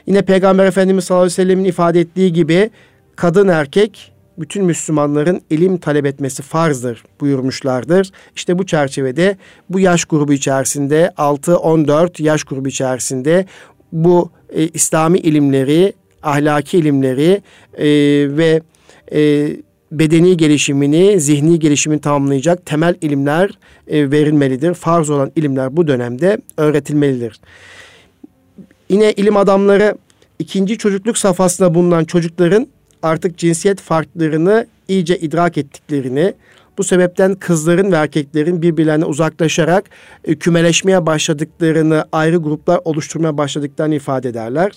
Yine 0.08 0.22
Peygamber 0.22 0.66
Efendimiz 0.66 1.04
sallallahu 1.04 1.24
aleyhi 1.24 1.34
ve 1.34 1.44
sellemin 1.44 1.66
ifade 1.66 2.00
ettiği 2.00 2.34
gibi 2.34 2.70
kadın 3.16 3.48
erkek 3.48 4.14
bütün 4.38 4.66
Müslümanların 4.66 5.42
ilim 5.50 5.78
talep 5.78 6.06
etmesi 6.06 6.44
farzdır 6.44 7.04
buyurmuşlardır. 7.22 8.12
İşte 8.36 8.60
bu 8.60 8.66
çerçevede 8.66 9.38
bu 9.70 9.80
yaş 9.80 10.06
grubu 10.06 10.34
içerisinde 10.34 11.14
6-14 11.18 12.24
yaş 12.24 12.44
grubu 12.44 12.68
içerisinde 12.68 13.46
bu 13.92 14.32
e, 14.50 14.68
İslami 14.68 15.20
ilimleri, 15.20 15.94
ahlaki 16.24 16.78
ilimleri 16.78 17.42
e, 17.78 17.86
ve 18.38 18.62
e, 19.14 19.50
bedeni 19.92 20.38
gelişimini, 20.38 21.20
zihni 21.20 21.60
gelişimini 21.60 22.02
tamamlayacak 22.02 22.66
temel 22.66 22.96
ilimler 23.02 23.50
e, 23.88 24.12
verilmelidir. 24.12 24.74
Farz 24.74 25.10
olan 25.10 25.32
ilimler 25.36 25.78
bu 25.78 25.88
dönemde 25.88 26.38
öğretilmelidir. 26.58 27.40
Yine 28.90 29.12
ilim 29.12 29.38
adamları 29.38 29.98
ikinci 30.40 30.78
çocukluk 30.78 31.18
safhasında 31.18 31.76
bulunan 31.76 32.06
çocukların 32.06 32.68
artık 33.04 33.38
cinsiyet 33.38 33.82
farklarını 33.82 34.68
iyice 34.88 35.18
idrak 35.18 35.58
ettiklerini, 35.58 36.34
bu 36.78 36.84
sebepten 36.84 37.36
kızların 37.36 37.92
ve 37.92 37.96
erkeklerin 37.96 38.62
birbirlerine 38.62 39.06
uzaklaşarak 39.06 39.86
e, 40.26 40.36
kümeleşmeye 40.36 41.06
başladıklarını, 41.06 42.06
ayrı 42.12 42.38
gruplar 42.38 42.80
oluşturmaya 42.86 43.38
başladıklarını 43.38 43.96
ifade 43.96 44.30
ederler. 44.30 44.72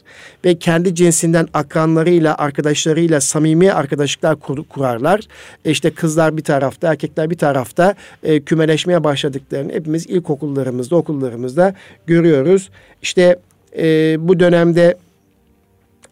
Ve 0.45 0.59
kendi 0.59 0.95
cinsinden 0.95 1.49
akranlarıyla, 1.55 2.35
arkadaşlarıyla 2.39 3.21
samimi 3.21 3.73
arkadaşlıklar 3.73 4.37
kur, 4.37 4.65
kurarlar. 4.65 5.21
E 5.65 5.71
işte 5.71 5.91
kızlar 5.91 6.37
bir 6.37 6.45
tarafta, 6.45 6.89
erkekler 6.89 7.31
bir 7.31 7.39
tarafta 7.39 7.95
e, 8.23 8.41
kümeleşmeye 8.41 9.05
başladıklarını 9.05 9.73
hepimiz 9.73 10.07
ilkokullarımızda, 10.07 10.97
okullarımızda 10.97 11.75
görüyoruz. 12.07 12.71
İşte 13.03 13.39
e, 13.79 14.17
bu 14.29 14.41
dönemde 14.41 14.97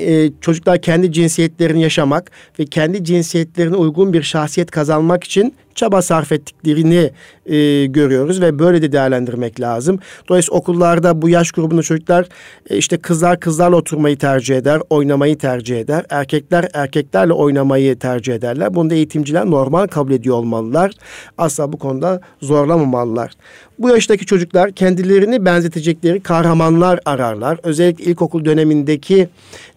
e, 0.01 0.31
çocuklar 0.41 0.81
kendi 0.81 1.13
cinsiyetlerini 1.13 1.83
yaşamak 1.83 2.31
ve 2.59 2.65
kendi 2.65 3.05
cinsiyetlerine 3.05 3.77
uygun 3.77 4.13
bir 4.13 4.23
şahsiyet 4.23 4.71
kazanmak 4.71 5.25
için 5.25 5.55
çaba 5.75 6.03
sarf 6.03 6.33
ettiklerini 6.33 7.11
e, 7.47 7.87
görüyoruz 7.87 8.41
ve 8.41 8.59
böyle 8.59 8.83
de 8.83 8.93
değerlendirmek 8.93 9.61
lazım. 9.61 9.99
Dolayısıyla 10.29 10.59
okullarda 10.59 11.23
bu 11.23 11.29
yaş 11.29 11.53
grubunda 11.53 11.83
çocuklar 11.83 12.29
e, 12.71 12.77
işte 12.77 12.97
kızlar 12.97 13.41
kızlarla 13.41 13.77
oturmayı 13.77 14.19
tercih 14.19 14.57
eder, 14.57 14.81
oynamayı 14.91 15.39
tercih 15.39 15.81
eder. 15.81 16.05
Erkekler 16.11 16.69
erkeklerle 16.75 17.33
oynamayı 17.33 17.99
tercih 17.99 18.35
ederler. 18.35 18.75
Bunu 18.75 18.91
da 18.91 18.95
eğitimciler 18.95 19.47
normal 19.47 19.87
kabul 19.87 20.13
ediyor 20.13 20.37
olmalılar. 20.37 20.93
Asla 21.39 21.73
bu 21.73 21.79
konuda 21.79 22.21
zorlamamalılar. 22.43 23.33
Bu 23.79 23.89
yaştaki 23.89 24.27
çocuklar 24.27 24.73
kendilerini 24.73 25.45
benzetecekleri 25.45 26.21
kahramanlar 26.21 27.01
ararlar. 27.05 27.59
Özellikle 27.63 28.05
ilkokul 28.05 28.45
dönemindeki 28.45 29.29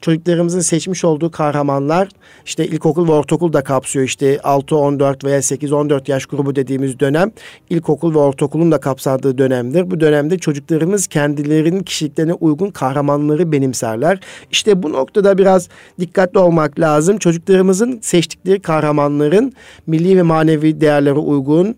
çocuklarımızın 0.02 0.60
seçmiş 0.60 1.06
olduğu 1.06 1.32
kahramanlar 1.32 2.10
işte 2.46 2.68
ilkokul 2.68 3.08
ve 3.08 3.12
ortaokul 3.12 3.54
da 3.54 3.64
kapsıyor. 3.64 4.06
İşte 4.06 4.36
6-14 4.36 5.26
veya 5.26 5.40
8-14 5.40 5.88
13-14 5.88 6.12
yaş 6.12 6.26
grubu 6.26 6.56
dediğimiz 6.56 7.00
dönem 7.00 7.32
ilkokul 7.70 8.14
ve 8.14 8.18
ortaokulun 8.18 8.72
da 8.72 8.80
kapsadığı 8.80 9.38
dönemdir. 9.38 9.92
Bu 9.92 10.00
dönemde 10.00 10.38
çocuklarımız 10.38 11.08
kendilerinin 11.08 11.84
kişiliklerine 11.84 12.34
uygun 12.34 12.70
kahramanları 12.70 13.52
benimserler. 13.52 14.20
İşte 14.52 14.84
bu 14.84 14.94
noktada 14.94 15.38
biraz 15.38 15.70
dikkatli 16.00 16.40
olmak 16.40 16.80
lazım. 16.80 17.18
Çocuklarımızın 17.18 18.00
seçtikleri 18.02 18.60
kahramanların 18.60 19.54
milli 19.88 20.18
ve 20.18 20.22
manevi 20.22 20.82
değerlere 20.82 21.20
uygun, 21.20 21.76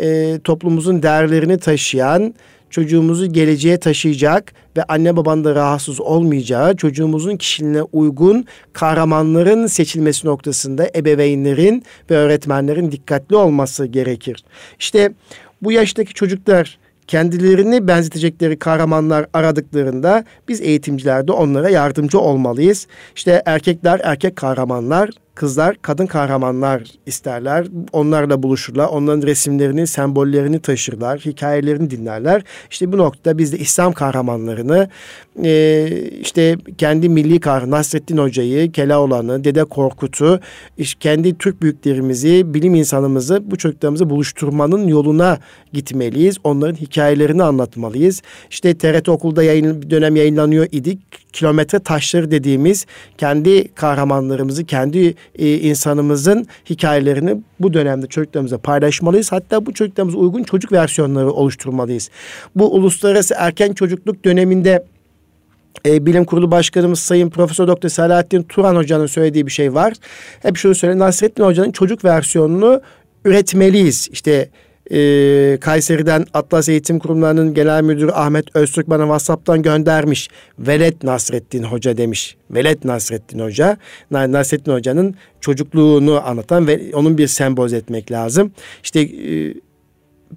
e, 0.00 0.38
toplumumuzun 0.44 1.02
değerlerini 1.02 1.58
taşıyan, 1.58 2.34
çocuğumuzu 2.70 3.32
geleceğe 3.32 3.78
taşıyacak 3.78 4.52
ve 4.76 4.82
anne 4.84 5.16
babanın 5.16 5.44
da 5.44 5.54
rahatsız 5.54 6.00
olmayacağı, 6.00 6.76
çocuğumuzun 6.76 7.36
kişiliğine 7.36 7.82
uygun 7.82 8.44
kahramanların 8.72 9.66
seçilmesi 9.66 10.26
noktasında 10.26 10.86
ebeveynlerin 10.96 11.82
ve 12.10 12.16
öğretmenlerin 12.16 12.92
dikkatli 12.92 13.36
olması 13.36 13.86
gerekir. 13.86 14.44
İşte 14.78 15.12
bu 15.62 15.72
yaştaki 15.72 16.14
çocuklar 16.14 16.78
kendilerini 17.06 17.88
benzetecekleri 17.88 18.58
kahramanlar 18.58 19.26
aradıklarında 19.32 20.24
biz 20.48 20.60
eğitimciler 20.60 21.28
de 21.28 21.32
onlara 21.32 21.68
yardımcı 21.70 22.18
olmalıyız. 22.18 22.86
İşte 23.16 23.42
erkekler 23.46 24.00
erkek 24.04 24.36
kahramanlar, 24.36 25.10
kızlar 25.38 25.76
kadın 25.82 26.06
kahramanlar 26.06 26.82
isterler. 27.06 27.66
Onlarla 27.92 28.42
buluşurlar. 28.42 28.88
Onların 28.88 29.22
resimlerini, 29.22 29.86
sembollerini 29.86 30.60
taşırlar. 30.60 31.18
Hikayelerini 31.20 31.90
dinlerler. 31.90 32.42
İşte 32.70 32.92
bu 32.92 32.98
noktada 32.98 33.38
biz 33.38 33.52
de 33.52 33.58
İslam 33.58 33.92
kahramanlarını 33.92 34.88
e, 35.44 35.88
işte 36.20 36.56
kendi 36.78 37.08
milli 37.08 37.40
kahraman 37.40 37.70
Nasrettin 37.70 38.18
Hoca'yı, 38.18 38.72
Keloğlan'ı, 38.72 39.44
Dede 39.44 39.64
Korkut'u, 39.64 40.40
işte 40.78 40.98
kendi 41.00 41.38
Türk 41.38 41.62
büyüklerimizi, 41.62 42.54
bilim 42.54 42.74
insanımızı 42.74 43.50
bu 43.50 43.56
çocuklarımızı 43.56 44.10
buluşturmanın 44.10 44.88
yoluna 44.88 45.38
gitmeliyiz. 45.72 46.36
Onların 46.44 46.76
hikayelerini 46.76 47.42
anlatmalıyız. 47.42 48.22
İşte 48.50 48.78
TRT 48.78 49.08
okulda 49.08 49.42
yayın, 49.42 49.90
dönem 49.90 50.16
yayınlanıyor 50.16 50.66
idik. 50.72 51.27
Kilometre 51.32 51.78
taşları 51.78 52.30
dediğimiz 52.30 52.86
kendi 53.18 53.68
kahramanlarımızı, 53.74 54.64
kendi 54.64 55.14
e, 55.38 55.54
insanımızın 55.54 56.46
hikayelerini 56.70 57.36
bu 57.60 57.74
dönemde 57.74 58.06
çocuklarımıza 58.06 58.58
paylaşmalıyız. 58.58 59.32
Hatta 59.32 59.66
bu 59.66 59.74
çocuklarımıza 59.74 60.18
uygun 60.18 60.42
çocuk 60.42 60.72
versiyonları 60.72 61.32
oluşturmalıyız. 61.32 62.10
Bu 62.54 62.74
uluslararası 62.74 63.34
erken 63.38 63.72
çocukluk 63.72 64.24
döneminde 64.24 64.84
e, 65.86 66.06
Bilim 66.06 66.24
Kurulu 66.24 66.50
Başkanımız 66.50 66.98
Sayın 66.98 67.30
Profesör 67.30 67.68
Doktor 67.68 67.88
Selahattin 67.88 68.42
Turan 68.42 68.76
Hoca'nın 68.76 69.06
söylediği 69.06 69.46
bir 69.46 69.52
şey 69.52 69.74
var. 69.74 69.92
Hep 70.42 70.56
şunu 70.56 70.74
söyleyeyim. 70.74 70.98
Nasrettin 70.98 71.44
Hoca'nın 71.44 71.72
çocuk 71.72 72.04
versiyonunu 72.04 72.80
üretmeliyiz. 73.24 74.08
İşte 74.12 74.48
e, 74.90 75.58
Kayseri'den 75.60 76.26
Atlas 76.34 76.68
Eğitim 76.68 76.98
Kurumları'nın 76.98 77.54
genel 77.54 77.82
müdürü 77.82 78.10
Ahmet 78.10 78.56
Öztürk 78.56 78.90
bana 78.90 79.02
WhatsApp'tan 79.02 79.62
göndermiş. 79.62 80.28
Velet 80.58 81.02
Nasrettin 81.02 81.62
Hoca 81.62 81.96
demiş. 81.96 82.36
Velet 82.50 82.84
Nasrettin 82.84 83.38
Hoca. 83.38 83.76
Nasrettin 84.10 84.72
Hoca'nın 84.72 85.14
çocukluğunu 85.40 86.28
anlatan 86.28 86.66
ve 86.66 86.90
onun 86.94 87.18
bir 87.18 87.26
semboz 87.26 87.72
etmek 87.72 88.12
lazım. 88.12 88.52
İşte 88.82 89.00
e, 89.00 89.54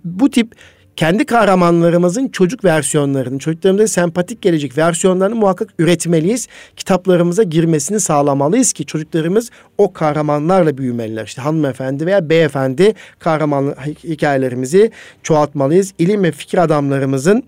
bu 0.04 0.30
tip 0.30 0.56
kendi 1.02 1.26
kahramanlarımızın 1.26 2.28
çocuk 2.28 2.66
versiyonlarını, 2.66 3.40
çocuklarımıza 3.40 3.88
sempatik 3.88 4.42
gelecek 4.42 4.78
versiyonlarını 4.78 5.36
muhakkak 5.36 5.70
üretmeliyiz. 5.80 6.48
Kitaplarımıza 6.76 7.44
girmesini 7.44 8.00
sağlamalıyız 8.00 8.74
ki 8.74 8.86
çocuklarımız 8.86 9.50
o 9.78 9.94
kahramanlarla 9.94 10.78
büyümeliler. 10.78 11.26
İşte 11.26 11.42
hanımefendi 11.42 12.06
veya 12.06 12.30
beyefendi 12.30 12.94
kahraman 13.20 13.76
hikayelerimizi 14.04 14.92
çoğaltmalıyız. 15.24 15.94
İlim 15.98 16.24
ve 16.24 16.32
fikir 16.32 16.58
adamlarımızın 16.58 17.44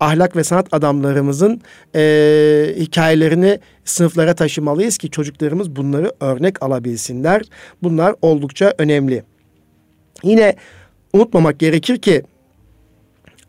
ahlak 0.00 0.36
ve 0.36 0.44
sanat 0.44 0.66
adamlarımızın 0.72 1.60
e, 1.94 2.74
hikayelerini 2.76 3.58
sınıflara 3.84 4.34
taşımalıyız 4.34 4.98
ki 4.98 5.10
çocuklarımız 5.10 5.76
bunları 5.76 6.12
örnek 6.20 6.62
alabilsinler. 6.62 7.42
Bunlar 7.82 8.14
oldukça 8.22 8.74
önemli. 8.78 9.22
Yine 10.22 10.56
unutmamak 11.12 11.58
gerekir 11.58 11.98
ki 11.98 12.22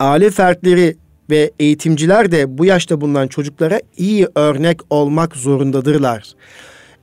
aile 0.01 0.29
fertleri 0.29 0.97
ve 1.29 1.51
eğitimciler 1.59 2.31
de 2.31 2.57
bu 2.57 2.65
yaşta 2.65 3.01
bulunan 3.01 3.27
çocuklara 3.27 3.81
iyi 3.97 4.27
örnek 4.35 4.79
olmak 4.89 5.35
zorundadırlar. 5.35 6.33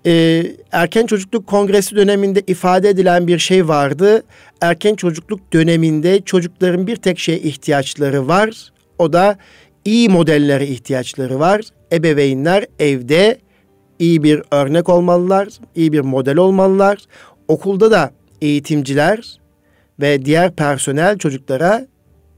Ee, 0.06 0.42
erken 0.72 1.06
çocukluk 1.06 1.46
kongresi 1.46 1.96
döneminde 1.96 2.42
ifade 2.46 2.88
edilen 2.88 3.26
bir 3.26 3.38
şey 3.38 3.68
vardı. 3.68 4.22
Erken 4.60 4.94
çocukluk 4.94 5.52
döneminde 5.52 6.20
çocukların 6.20 6.86
bir 6.86 6.96
tek 6.96 7.18
şeye 7.18 7.38
ihtiyaçları 7.38 8.28
var. 8.28 8.72
O 8.98 9.12
da 9.12 9.38
iyi 9.84 10.08
modellere 10.08 10.66
ihtiyaçları 10.66 11.40
var. 11.40 11.60
Ebeveynler 11.92 12.66
evde 12.78 13.38
iyi 13.98 14.22
bir 14.22 14.42
örnek 14.50 14.88
olmalılar, 14.88 15.48
iyi 15.74 15.92
bir 15.92 16.00
model 16.00 16.36
olmalılar. 16.36 16.98
Okulda 17.48 17.90
da 17.90 18.10
eğitimciler 18.42 19.38
ve 20.00 20.24
diğer 20.24 20.56
personel 20.56 21.18
çocuklara 21.18 21.86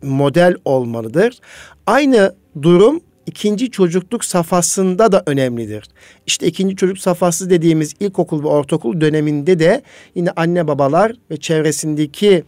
model 0.03 0.55
olmalıdır. 0.65 1.39
Aynı 1.87 2.35
durum 2.63 3.01
ikinci 3.27 3.71
çocukluk 3.71 4.25
safhasında 4.25 5.13
da 5.13 5.23
önemlidir. 5.27 5.85
İşte 6.27 6.47
ikinci 6.47 6.77
çocuk 6.77 6.99
safhası 6.99 7.51
dediğimiz 7.51 7.95
ilkokul 8.01 8.43
ve 8.43 8.49
ortaokul 8.49 9.01
döneminde 9.01 9.59
de 9.59 9.83
yine 10.15 10.31
anne 10.31 10.69
babalar 10.69 11.13
ve 11.31 11.37
çevresindeki 11.37 12.45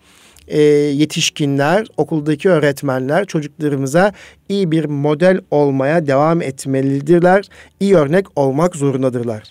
e, 0.49 0.61
yetişkinler, 0.61 1.87
okuldaki 1.97 2.49
öğretmenler 2.51 3.25
çocuklarımıza 3.25 4.13
iyi 4.49 4.71
bir 4.71 4.85
model 4.85 5.41
olmaya 5.51 6.07
devam 6.07 6.43
etmelidirler. 6.43 7.49
İyi 7.81 7.95
örnek 7.97 8.27
olmak 8.37 8.77
zorundadırlar. 8.77 9.43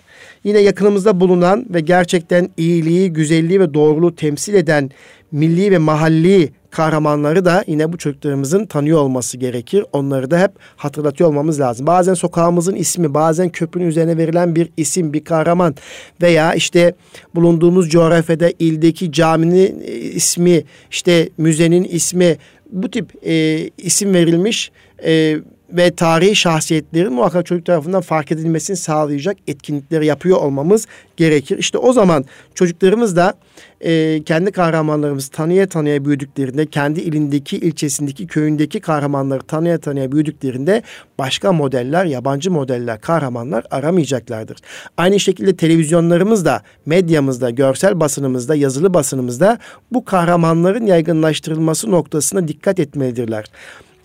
Yine 0.44 0.60
yakınımızda 0.60 1.20
bulunan 1.20 1.66
ve 1.70 1.80
gerçekten 1.80 2.50
iyiliği, 2.58 3.14
güzelliği 3.14 3.60
ve 3.60 3.74
doğruluğu 3.74 4.16
temsil 4.16 4.54
eden 4.54 4.90
milli 5.32 5.72
ve 5.72 5.78
mahalli 5.78 6.50
kahramanları 6.72 7.46
da 7.46 7.64
yine 7.68 7.94
bu 7.94 7.98
çocuklarımızın 7.98 8.66
tanıyor 8.66 9.00
olması 9.00 9.38
gerekir. 9.38 9.86
Onları 9.94 10.32
da 10.32 10.40
hep 10.40 10.52
hatırlatıyor 10.76 11.30
olmamız 11.30 11.60
lazım. 11.60 11.88
Bazen 11.88 12.14
sokağımızın 12.14 12.76
ismi, 12.76 13.14
bazen 13.14 13.50
köprünün 13.50 13.88
üzerine 13.88 14.18
verilen 14.18 14.56
bir 14.56 14.70
isim, 14.78 15.14
bir 15.14 15.24
kahraman 15.24 15.76
veya 16.22 16.54
işte 16.54 16.94
bulunduğumuz 17.36 17.90
coğrafyada 17.90 18.50
ildeki 18.60 19.12
caminin 19.12 19.82
e, 19.86 19.92
ismi, 19.92 20.64
işte 20.92 21.30
müzenin 21.38 21.84
ismi 21.84 22.38
bu 22.72 22.92
tip 22.92 23.26
e, 23.26 23.70
isim 23.78 24.14
verilmiş 24.14 24.72
e, 25.06 25.38
ve 25.72 25.92
tarihi 25.92 26.36
şahsiyetlerin 26.36 27.14
muhakkak 27.14 27.46
çocuk 27.46 27.66
tarafından 27.66 28.02
fark 28.02 28.32
edilmesini 28.32 28.78
sağlayacak 28.78 29.38
etkinlikleri 29.48 30.06
yapıyor 30.06 30.38
olmamız 30.38 30.88
gerekir. 31.18 31.58
İşte 31.58 31.78
o 31.78 31.94
zaman 31.94 32.26
çocuklarımız 32.56 33.16
da 33.16 33.34
e, 33.82 34.24
kendi 34.24 34.52
kahramanlarımızı 34.52 35.32
tanıya 35.32 35.68
tanıya 35.68 36.06
büyüdüklerinde, 36.06 36.66
kendi 36.66 37.02
ilindeki, 37.02 37.58
ilçesindeki, 37.58 38.28
köyündeki 38.28 38.80
kahramanları 38.80 39.42
tanıya 39.42 39.78
tanıya 39.78 40.12
büyüdüklerinde 40.12 40.84
başka 41.20 41.54
modeller, 41.54 42.06
yabancı 42.06 42.52
modeller, 42.52 43.02
kahramanlar 43.02 43.66
aramayacaklardır. 43.72 44.58
Aynı 44.98 45.20
şekilde 45.20 45.56
televizyonlarımızda, 45.56 46.62
medyamızda, 46.86 47.50
görsel 47.50 48.00
basınımızda, 48.00 48.56
yazılı 48.56 48.94
basınımızda 48.94 49.58
bu 49.92 50.06
kahramanların 50.06 50.86
yaygınlaştırılması 50.86 51.92
noktasına 51.92 52.48
dikkat 52.48 52.80
etmelidirler. 52.80 53.46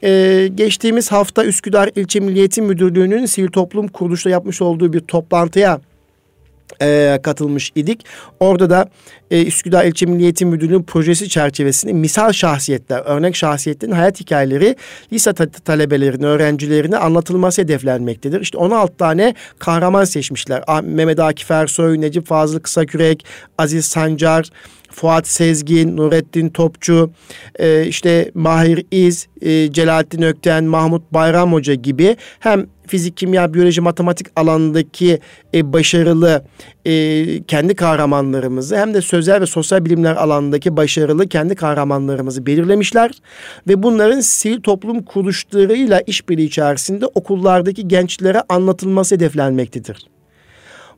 Ee, 0.02 0.48
geçtiğimiz 0.54 1.12
hafta 1.12 1.44
Üsküdar 1.44 1.90
İlçe 1.96 2.20
Milliyetin 2.20 2.64
Müdürlüğü'nün 2.64 3.26
sivil 3.26 3.48
toplum 3.48 3.88
kuruluşla 3.88 4.30
yapmış 4.30 4.62
olduğu 4.62 4.92
bir 4.92 5.00
toplantıya 5.00 5.80
e, 6.82 7.18
katılmış 7.22 7.72
idik. 7.74 8.04
Orada 8.40 8.70
da 8.70 8.88
e, 9.30 9.46
Üsküdar 9.46 9.84
İlçe 9.84 10.06
Milliyetin 10.06 10.48
Müdürlüğü 10.48 10.82
projesi 10.82 11.28
çerçevesinde 11.28 11.92
misal 11.92 12.32
şahsiyetler, 12.32 13.02
örnek 13.04 13.36
şahsiyetlerin 13.36 13.92
hayat 13.92 14.20
hikayeleri 14.20 14.76
lise 15.12 15.32
talebelerine, 15.64 16.26
öğrencilerine 16.26 16.96
anlatılması 16.96 17.62
hedeflenmektedir. 17.62 18.40
İşte 18.40 18.58
16 18.58 18.96
tane 18.96 19.34
kahraman 19.58 20.04
seçmişler. 20.04 20.62
Mehmet 20.82 21.20
Akif 21.20 21.50
Ersoy, 21.50 22.00
Necip 22.00 22.26
Fazıl 22.26 22.60
Kısakürek, 22.60 23.26
Aziz 23.58 23.86
Sancar, 23.86 24.50
Fuat 24.96 25.28
Sezgin, 25.28 25.96
Nurettin 25.96 26.48
Topçu, 26.48 27.10
e, 27.58 27.86
işte 27.86 28.30
Mahir 28.34 28.86
İz, 28.90 29.28
e, 29.40 29.72
Celalettin 29.72 30.22
Ökten, 30.22 30.64
Mahmut 30.64 31.02
Bayram 31.12 31.52
Hoca 31.52 31.74
gibi 31.74 32.16
hem 32.40 32.66
fizik, 32.86 33.16
kimya, 33.16 33.54
biyoloji, 33.54 33.80
matematik 33.80 34.26
alanındaki 34.36 35.20
e, 35.54 35.72
başarılı 35.72 36.44
e, 36.84 37.42
kendi 37.42 37.74
kahramanlarımızı 37.74 38.76
hem 38.76 38.94
de 38.94 39.00
sözel 39.00 39.40
ve 39.40 39.46
sosyal 39.46 39.84
bilimler 39.84 40.16
alanındaki 40.16 40.76
başarılı 40.76 41.28
kendi 41.28 41.54
kahramanlarımızı 41.54 42.46
belirlemişler 42.46 43.10
ve 43.68 43.82
bunların 43.82 44.20
sivil 44.20 44.60
toplum 44.60 45.02
kuruluşlarıyla 45.02 46.00
işbirliği 46.00 46.46
içerisinde 46.46 47.06
okullardaki 47.06 47.88
gençlere 47.88 48.42
anlatılması 48.48 49.14
hedeflenmektedir. 49.14 50.15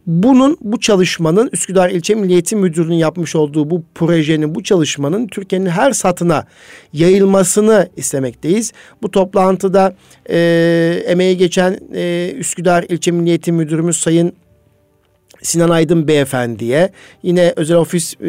Bunun 0.09 0.57
bu 0.61 0.81
çalışmanın 0.81 1.51
Üsküdar 1.53 1.91
İlçe 1.91 2.15
Milli 2.15 2.33
Eğitim 2.33 2.59
Müdürlüğü'nün 2.59 2.95
yapmış 2.95 3.37
olduğu 3.37 3.71
bu 3.71 3.83
projenin 3.95 4.55
bu 4.55 4.63
çalışmanın 4.63 5.27
Türkiye'nin 5.27 5.67
her 5.67 5.93
satına 5.93 6.47
yayılmasını 6.93 7.89
istemekteyiz. 7.97 8.73
Bu 9.03 9.11
toplantıda 9.11 9.95
e, 10.31 11.03
emeği 11.07 11.37
geçen 11.37 11.79
e, 11.95 12.33
Üsküdar 12.37 12.85
İlçe 12.89 13.11
Milli 13.11 13.29
Eğitim 13.29 13.55
Müdürümüz 13.55 13.97
Sayın 13.97 14.33
Sinan 15.43 15.69
Aydın 15.69 16.09
Beyefendi'ye, 16.09 16.93
yine 17.23 17.53
özel 17.57 17.77
ofis 17.77 18.15
e, 18.15 18.29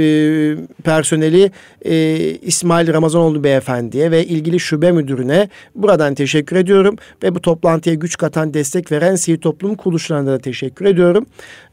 personeli 0.84 1.52
e, 1.86 2.17
İsmail 2.41 2.93
Ramazanoğlu 2.93 3.43
Beyefendi'ye 3.43 4.12
ve 4.12 4.26
ilgili 4.26 4.60
şube 4.60 4.91
müdürüne 4.91 5.50
buradan 5.76 6.15
teşekkür 6.15 6.56
ediyorum. 6.56 6.95
Ve 7.24 7.36
bu 7.36 7.41
toplantıya 7.41 7.95
güç 7.95 8.17
katan, 8.17 8.54
destek 8.54 8.91
veren 8.91 9.15
sivil 9.15 9.38
toplum 9.38 9.76
kuruluşlarına 9.76 10.32
da 10.32 10.39
teşekkür 10.39 10.86
ediyorum. 10.86 11.26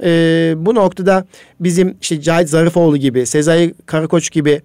E, 0.05 0.55
bu 0.57 0.75
noktada 0.75 1.27
bizim 1.61 1.97
işte 2.01 2.21
Cahit 2.21 2.49
Zarifoğlu 2.49 2.97
gibi, 2.97 3.27
Sezai 3.27 3.75
Karakoç 3.87 4.31
gibi 4.31 4.63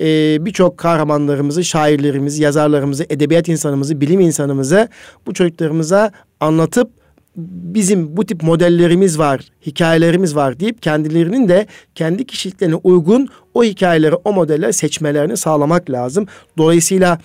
e, 0.00 0.36
birçok 0.44 0.78
kahramanlarımızı, 0.78 1.64
şairlerimizi, 1.64 2.42
yazarlarımızı, 2.42 3.06
edebiyat 3.10 3.48
insanımızı, 3.48 4.00
bilim 4.00 4.20
insanımızı 4.20 4.88
bu 5.26 5.34
çocuklarımıza 5.34 6.10
anlatıp 6.40 6.99
bizim 7.36 8.16
bu 8.16 8.26
tip 8.26 8.42
modellerimiz 8.42 9.18
var, 9.18 9.40
hikayelerimiz 9.66 10.36
var 10.36 10.60
deyip 10.60 10.82
kendilerinin 10.82 11.48
de 11.48 11.66
kendi 11.94 12.26
kişiliklerine 12.26 12.74
uygun 12.74 13.28
o 13.54 13.64
hikayeleri, 13.64 14.14
o 14.14 14.32
modeller 14.32 14.72
seçmelerini 14.72 15.36
sağlamak 15.36 15.90
lazım. 15.90 16.26
Dolayısıyla 16.58 17.18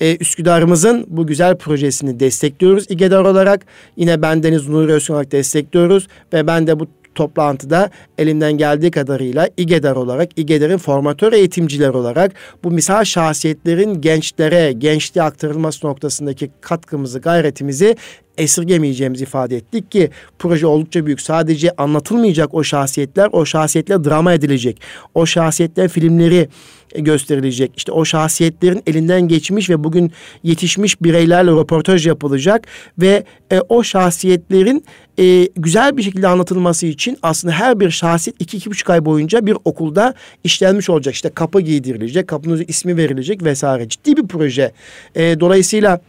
e, 0.00 0.16
Üsküdar'ımızın 0.16 1.06
bu 1.08 1.26
güzel 1.26 1.56
projesini 1.56 2.20
destekliyoruz 2.20 2.86
İGEDAR 2.88 3.24
olarak. 3.24 3.66
Yine 3.96 4.22
ben 4.22 4.42
Deniz 4.42 4.68
Nuri 4.68 4.92
Özkan 4.92 5.14
olarak 5.14 5.32
destekliyoruz 5.32 6.08
ve 6.32 6.46
ben 6.46 6.66
de 6.66 6.80
bu 6.80 6.86
toplantıda 7.14 7.90
elimden 8.18 8.52
geldiği 8.52 8.90
kadarıyla 8.90 9.48
İGEDAR 9.56 9.96
olarak, 9.96 10.38
İGEDAR'ın 10.38 10.78
formatör 10.78 11.32
eğitimciler 11.32 11.88
olarak 11.88 12.32
bu 12.64 12.70
misal 12.70 13.04
şahsiyetlerin 13.04 14.00
gençlere, 14.00 14.72
gençliğe 14.72 15.22
aktarılması 15.22 15.86
noktasındaki 15.86 16.50
katkımızı, 16.60 17.18
gayretimizi 17.18 17.96
esirgemeyeceğimizi 18.38 19.24
ifade 19.24 19.56
ettik 19.56 19.90
ki 19.90 20.10
proje 20.38 20.66
oldukça 20.66 21.06
büyük. 21.06 21.20
Sadece 21.20 21.70
anlatılmayacak 21.70 22.54
o 22.54 22.64
şahsiyetler, 22.64 23.28
o 23.32 23.44
şahsiyetler 23.44 24.04
drama 24.04 24.32
edilecek. 24.32 24.80
O 25.14 25.26
şahsiyetler 25.26 25.88
filmleri 25.88 26.48
gösterilecek. 26.94 27.72
İşte 27.76 27.92
o 27.92 28.04
şahsiyetlerin 28.04 28.82
elinden 28.86 29.28
geçmiş 29.28 29.70
ve 29.70 29.84
bugün 29.84 30.12
yetişmiş 30.42 31.02
bireylerle 31.02 31.50
röportaj 31.50 32.06
yapılacak 32.06 32.66
ve 32.98 33.24
e, 33.52 33.60
o 33.68 33.82
şahsiyetlerin 33.82 34.84
e, 35.18 35.48
güzel 35.56 35.96
bir 35.96 36.02
şekilde 36.02 36.28
anlatılması 36.28 36.86
için 36.86 37.18
aslında 37.22 37.54
her 37.54 37.80
bir 37.80 37.90
şahsiyet 37.90 38.40
iki 38.40 38.56
iki 38.56 38.70
buçuk 38.70 38.90
ay 38.90 39.04
boyunca 39.04 39.46
bir 39.46 39.56
okulda 39.64 40.14
işlenmiş 40.44 40.90
olacak. 40.90 41.14
İşte 41.14 41.30
kapı 41.30 41.60
giydirilecek, 41.60 42.28
kapının 42.28 42.64
ismi 42.68 42.96
verilecek 42.96 43.42
vesaire. 43.44 43.88
Ciddi 43.88 44.16
bir 44.16 44.26
proje. 44.26 44.72
E, 45.14 45.40
dolayısıyla 45.40 46.00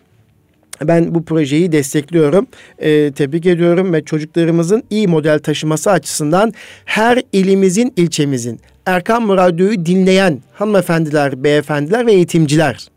ben 0.81 1.15
bu 1.15 1.25
projeyi 1.25 1.71
destekliyorum. 1.71 2.47
E, 2.79 3.11
tebrik 3.11 3.45
ediyorum 3.45 3.93
ve 3.93 4.05
çocuklarımızın 4.05 4.83
iyi 4.89 5.07
model 5.07 5.39
taşıması 5.39 5.91
açısından 5.91 6.53
her 6.85 7.21
ilimizin, 7.31 7.93
ilçemizin 7.97 8.59
Erkan 8.85 9.37
Radyo'yu 9.37 9.85
dinleyen 9.85 10.41
hanımefendiler, 10.53 11.43
beyefendiler 11.43 12.05
ve 12.05 12.13
eğitimciler 12.13 12.87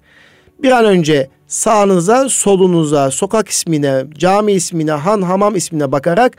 bir 0.63 0.71
an 0.71 0.85
önce 0.85 1.29
sağınıza, 1.47 2.29
solunuza, 2.29 3.11
sokak 3.11 3.49
ismine, 3.49 4.05
cami 4.19 4.53
ismine, 4.53 4.93
han 4.93 5.23
hamam 5.23 5.57
ismine 5.57 5.93
bakarak 5.93 6.37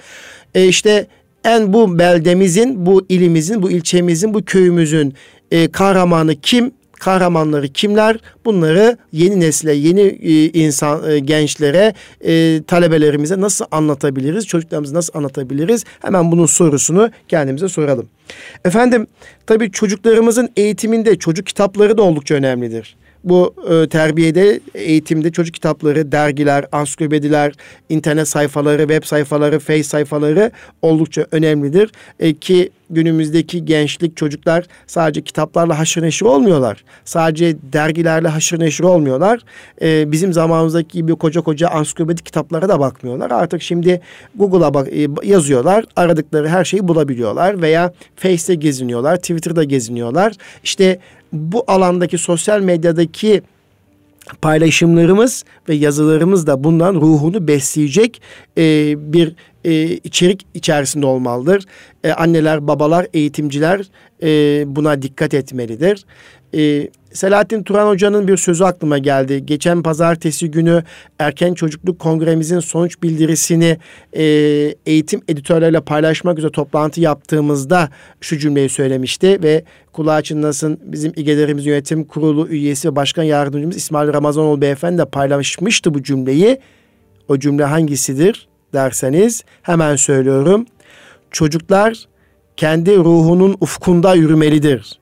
e, 0.56 0.68
işte 0.68 1.08
en 1.46 1.74
bu 1.74 2.00
beldemizin, 2.00 2.86
bu 2.86 3.06
ilimizin, 3.10 3.62
bu 3.62 3.72
ilçemizin, 3.72 4.34
bu 4.34 4.46
köyümüzün 4.46 5.14
e, 5.52 5.72
kahramanı 5.72 6.36
kim? 6.36 6.72
Kahramanları 7.00 7.68
kimler? 7.68 8.18
Bunları 8.46 8.98
yeni 9.12 9.40
nesle, 9.40 9.74
yeni 9.74 10.02
e, 10.02 10.52
insan 10.52 11.10
e, 11.10 11.20
gençlere, 11.20 11.94
e, 12.22 12.64
talebelerimize 12.68 13.42
nasıl 13.42 13.66
anlatabiliriz? 13.72 14.48
Çocuklarımıza 14.48 14.96
nasıl 14.96 15.18
anlatabiliriz? 15.18 15.84
Hemen 16.00 16.32
bunun 16.32 16.46
sorusunu 16.46 17.12
kendimize 17.28 17.68
soralım. 17.68 18.10
Efendim, 18.66 19.08
tabii 19.46 19.72
çocuklarımızın 19.72 20.50
eğitiminde 20.58 21.16
çocuk 21.16 21.46
kitapları 21.46 21.98
da 21.98 22.02
oldukça 22.02 22.36
önemlidir 22.36 22.96
bu 23.24 23.54
e, 23.70 23.90
terbiyede, 23.90 24.60
eğitimde 24.76 25.32
çocuk 25.32 25.54
kitapları, 25.56 26.12
dergiler, 26.12 26.66
ansiklopediler, 26.72 27.54
internet 27.90 28.28
sayfaları, 28.28 28.82
web 28.82 29.04
sayfaları, 29.04 29.60
face 29.60 29.84
sayfaları 29.84 30.52
oldukça 30.82 31.26
önemlidir. 31.32 31.92
E, 32.20 32.34
ki 32.34 32.72
günümüzdeki 32.90 33.66
gençlik 33.66 34.18
çocuklar 34.18 34.66
sadece 34.88 35.22
kitaplarla 35.22 35.80
haşır 35.80 36.02
neşir 36.02 36.26
olmuyorlar. 36.26 36.84
Sadece 37.06 37.56
dergilerle 37.74 38.28
haşır 38.28 38.60
neşir 38.60 38.84
olmuyorlar. 38.84 39.40
E, 39.82 40.12
bizim 40.12 40.34
zamanımızdaki 40.34 40.98
gibi 40.98 41.16
koca 41.16 41.42
koca 41.42 41.68
ansiklopedik 41.68 42.26
kitaplara 42.26 42.70
da 42.70 42.80
bakmıyorlar. 42.80 43.32
Artık 43.32 43.62
şimdi 43.62 44.02
Google'a 44.36 44.74
bak, 44.74 44.88
e, 44.88 45.08
yazıyorlar. 45.24 45.86
Aradıkları 45.96 46.48
her 46.48 46.66
şeyi 46.66 46.88
bulabiliyorlar. 46.88 47.62
Veya 47.62 47.94
Face'te 48.16 48.56
geziniyorlar. 48.56 49.16
Twitter'da 49.18 49.64
geziniyorlar. 49.64 50.34
İşte 50.64 51.00
bu 51.34 51.64
alandaki 51.68 52.18
sosyal 52.18 52.62
medyadaki 52.62 53.42
paylaşımlarımız 54.42 55.44
ve 55.70 55.76
yazılarımız 55.76 56.48
da 56.48 56.64
bundan 56.64 56.96
ruhunu 56.96 57.48
besleyecek 57.48 58.22
e, 58.58 58.94
bir 59.14 59.36
e, 59.66 59.84
içerik 59.84 60.46
içerisinde 60.54 61.06
olmalıdır. 61.06 61.64
E, 62.04 62.12
anneler, 62.12 62.68
babalar, 62.68 63.08
eğitimciler 63.14 63.86
e, 64.24 64.64
buna 64.76 65.02
dikkat 65.02 65.34
etmelidir. 65.34 66.06
E, 66.54 66.90
Selahattin 67.14 67.64
Turan 67.64 67.88
Hoca'nın 67.88 68.28
bir 68.28 68.38
sözü 68.38 68.64
aklıma 68.64 68.98
geldi. 68.98 69.46
Geçen 69.46 69.84
pazartesi 69.84 70.52
günü 70.52 70.84
Erken 71.20 71.54
Çocukluk 71.54 72.00
Kongremizin 72.00 72.60
sonuç 72.60 73.04
bildirisini 73.04 73.78
e, 74.14 74.24
eğitim 74.86 75.22
editörlerle 75.28 75.82
paylaşmak 75.82 76.40
üzere 76.40 76.52
toplantı 76.52 77.02
yaptığımızda 77.02 77.90
şu 78.22 78.38
cümleyi 78.38 78.70
söylemişti 78.70 79.44
ve 79.44 79.64
kulağı 79.94 80.22
çınlasın 80.24 80.80
bizim 80.84 81.14
İGE'lerimiz 81.16 81.66
yönetim 81.66 82.04
kurulu 82.04 82.48
üyesi 82.48 82.90
ve 82.92 82.96
başkan 82.96 83.24
yardımcımız 83.24 83.78
İsmail 83.78 84.14
Ramazanoğlu 84.14 84.62
beyefendi 84.62 84.98
de 84.98 85.06
paylaşmıştı 85.06 85.94
bu 85.94 86.04
cümleyi. 86.04 86.60
O 87.28 87.40
cümle 87.40 87.64
hangisidir 87.64 88.48
derseniz 88.74 89.44
hemen 89.62 89.96
söylüyorum. 89.96 90.66
Çocuklar 91.32 92.06
kendi 92.58 92.98
ruhunun 92.98 93.58
ufkunda 93.62 94.16
yürümelidir. 94.16 95.00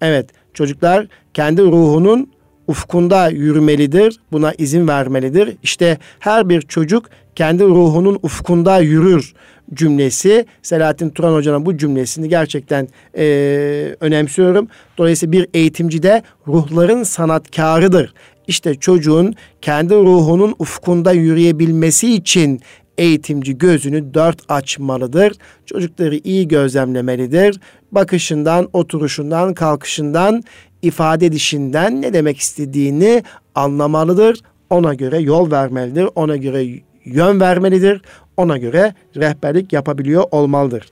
Evet, 0.00 0.30
çocuklar 0.54 1.06
kendi 1.34 1.62
ruhunun 1.62 2.30
ufkunda 2.66 3.28
yürümelidir. 3.28 4.20
Buna 4.32 4.52
izin 4.58 4.88
vermelidir. 4.88 5.56
İşte 5.62 5.98
her 6.18 6.48
bir 6.48 6.60
çocuk 6.62 7.10
kendi 7.34 7.64
ruhunun 7.64 8.18
ufkunda 8.22 8.78
yürür 8.78 9.34
cümlesi. 9.74 10.46
Selahattin 10.62 11.10
Turan 11.10 11.34
Hoca'nın 11.34 11.66
bu 11.66 11.76
cümlesini 11.76 12.28
gerçekten 12.28 12.88
e, 13.16 13.96
önemsiyorum. 14.00 14.68
Dolayısıyla 14.98 15.32
bir 15.32 15.46
eğitimci 15.54 16.02
de 16.02 16.22
ruhların 16.46 17.02
sanatkarıdır. 17.02 18.14
İşte 18.46 18.74
çocuğun 18.74 19.34
kendi 19.62 19.94
ruhunun 19.94 20.54
ufkunda 20.58 21.12
yürüyebilmesi 21.12 22.14
için 22.14 22.60
eğitimci 22.98 23.58
gözünü 23.58 24.14
dört 24.14 24.38
açmalıdır. 24.48 25.32
Çocukları 25.66 26.16
iyi 26.24 26.48
gözlemlemelidir. 26.48 27.60
Bakışından, 27.92 28.68
oturuşundan, 28.72 29.54
kalkışından, 29.54 30.42
ifade 30.82 31.26
edişinden 31.26 32.02
ne 32.02 32.12
demek 32.12 32.38
istediğini 32.38 33.22
anlamalıdır. 33.54 34.40
Ona 34.70 34.94
göre 34.94 35.18
yol 35.18 35.50
vermelidir. 35.50 36.08
Ona 36.14 36.36
göre 36.36 36.82
yön 37.04 37.40
vermelidir. 37.40 38.02
Ona 38.36 38.58
göre 38.58 38.94
rehberlik 39.16 39.72
yapabiliyor 39.72 40.24
olmalıdır. 40.30 40.88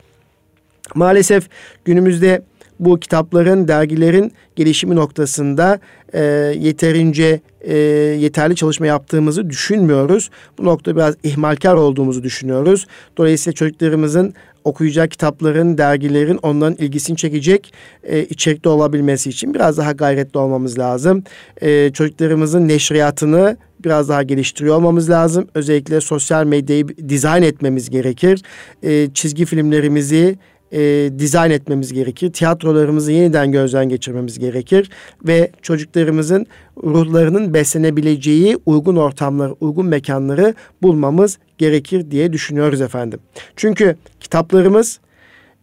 Maalesef 0.95 1.49
günümüzde 1.85 2.43
bu 2.81 3.01
kitapların, 3.01 3.69
dergilerin 3.69 4.33
gelişimi 4.57 4.97
noktasında 4.97 5.81
e, 6.13 6.23
yeterince 6.59 7.41
e, 7.61 7.77
yeterli 8.19 8.57
çalışma 8.57 8.87
yaptığımızı 8.87 9.51
düşünmüyoruz. 9.51 10.31
Bu 10.59 10.65
noktada 10.65 10.97
biraz 10.97 11.15
ihmalkar 11.23 11.75
olduğumuzu 11.75 12.23
düşünüyoruz. 12.23 12.87
Dolayısıyla 13.17 13.55
çocuklarımızın 13.55 14.35
okuyacak 14.65 15.11
kitapların, 15.11 15.79
dergilerin 15.79 16.39
onların 16.43 16.77
ilgisini 16.77 17.17
çekecek 17.17 17.73
e, 18.05 18.25
içerikte 18.25 18.69
olabilmesi 18.69 19.31
için 19.31 19.55
biraz 19.55 19.79
daha 19.79 19.93
gayretli 19.93 20.39
olmamız 20.39 20.79
lazım. 20.79 21.25
E, 21.63 21.91
çocuklarımızın 21.93 22.69
neşriyatını 22.69 23.57
biraz 23.85 24.09
daha 24.09 24.23
geliştiriyor 24.23 24.77
olmamız 24.77 25.11
lazım. 25.11 25.49
Özellikle 25.55 26.01
sosyal 26.01 26.45
medyayı 26.45 26.89
dizayn 26.89 27.43
etmemiz 27.43 27.91
gerekir. 27.91 28.43
E, 28.83 29.09
çizgi 29.15 29.45
filmlerimizi, 29.45 30.39
e, 30.73 31.11
dizayn 31.19 31.51
etmemiz 31.51 31.93
gerekir. 31.93 32.33
Tiyatrolarımızı 32.33 33.13
yeniden 33.13 33.53
gözden 33.53 33.89
geçirmemiz 33.89 34.39
gerekir 34.39 34.91
ve 35.27 35.51
çocuklarımızın 35.63 36.47
ruhlarının 36.85 37.55
beslenebileceği 37.55 38.59
uygun 38.67 38.97
ortamları, 38.97 39.53
uygun 39.61 39.87
mekanları 39.87 40.55
bulmamız 40.83 41.39
gerekir 41.59 42.11
diye 42.11 42.33
düşünüyoruz 42.33 42.81
efendim. 42.81 43.21
Çünkü 43.57 43.97
kitaplarımız 44.21 45.01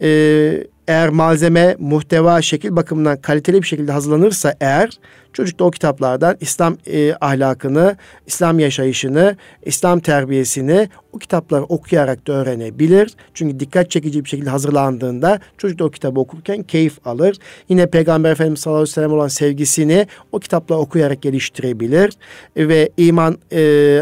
e, 0.02 0.68
eğer 0.88 1.10
malzeme, 1.10 1.76
muhteva, 1.80 2.42
şekil 2.42 2.76
bakımından 2.76 3.22
kaliteli 3.22 3.62
bir 3.62 3.68
şekilde 3.68 3.92
hazırlanırsa 3.92 4.56
eğer 4.60 4.90
çocuk 5.34 5.60
da 5.60 5.64
o 5.64 5.72
kitaplardan 5.72 6.38
İslam 6.40 6.78
e, 6.88 7.14
ahlakını, 7.22 7.98
İslam 8.28 8.60
yaşayışını, 8.60 9.36
İslam 9.66 10.00
terbiyesini 10.00 10.90
o 11.14 11.18
kitapları 11.18 11.64
okuyarak 11.64 12.28
da 12.28 12.34
öğrenebilir. 12.34 13.14
Çünkü 13.34 13.60
dikkat 13.60 13.92
çekici 13.92 14.24
bir 14.24 14.30
şekilde 14.30 14.50
hazırlandığında 14.50 15.40
çocuk 15.58 15.80
da 15.80 15.86
o 15.86 15.90
kitabı 15.90 16.20
okurken 16.20 16.64
keyif 16.64 17.08
alır. 17.08 17.38
Yine 17.70 17.88
Peygamber 17.88 18.32
Efendimiz 18.32 18.60
sallallahu 18.60 18.82
aleyhi 18.82 18.92
ve 18.92 18.94
sellem 18.94 19.14
olan 19.14 19.28
sevgisini 19.28 20.08
o 20.32 20.40
kitapla 20.40 20.76
okuyarak 20.76 21.22
geliştirebilir. 21.22 22.14
Ve 22.58 22.90
iman 22.98 23.38
e, 23.52 24.02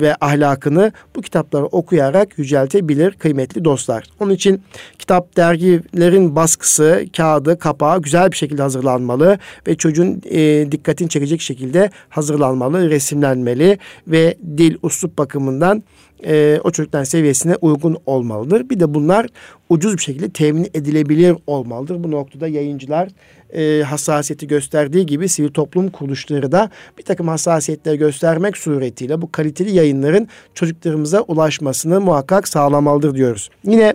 ve 0.00 0.16
ahlakını 0.20 0.92
bu 1.16 1.22
kitapları 1.22 1.66
okuyarak 1.66 2.38
yüceltebilir 2.38 3.12
kıymetli 3.12 3.64
dostlar. 3.64 4.04
Onun 4.20 4.32
için 4.32 4.62
kitap 4.98 5.36
dergilerin 5.36 6.36
baskısı, 6.36 7.06
kağıdı, 7.16 7.58
kapağı 7.58 8.02
güzel 8.02 8.32
bir 8.32 8.36
şekilde 8.36 8.62
hazırlanmalı 8.62 9.38
ve 9.66 9.74
çocuğun 9.74 10.22
e, 10.30 10.72
dikkatini 10.72 11.08
çekecek 11.08 11.40
şekilde 11.40 11.90
hazırlanmalı, 12.08 12.90
resimlenmeli 12.90 13.78
ve 14.08 14.34
dil, 14.56 14.76
uslup 14.82 15.18
bakımından 15.18 15.82
e, 16.26 16.60
o 16.64 16.70
çocukların 16.70 17.04
seviyesine 17.04 17.56
uygun 17.56 17.96
olmalıdır. 18.06 18.70
Bir 18.70 18.80
de 18.80 18.94
bunlar 18.94 19.26
ucuz 19.68 19.96
bir 19.96 20.02
şekilde 20.02 20.28
temin 20.28 20.64
edilebilir 20.74 21.36
olmalıdır. 21.46 22.04
Bu 22.04 22.10
noktada 22.10 22.48
yayıncılar 22.48 23.08
e, 23.54 23.82
hassasiyeti 23.82 24.46
gösterdiği 24.46 25.06
gibi 25.06 25.28
sivil 25.28 25.48
toplum 25.48 25.90
kuruluşları 25.90 26.52
da 26.52 26.70
bir 26.98 27.02
takım 27.02 27.28
hassasiyetler 27.28 27.94
göstermek 27.94 28.56
suretiyle 28.56 29.22
bu 29.22 29.32
kaliteli 29.32 29.70
yayınların 29.70 30.28
çocuklarımıza 30.54 31.20
ulaşmasını 31.20 32.00
muhakkak 32.00 32.48
sağlamalıdır 32.48 33.14
diyoruz. 33.14 33.50
Yine 33.64 33.94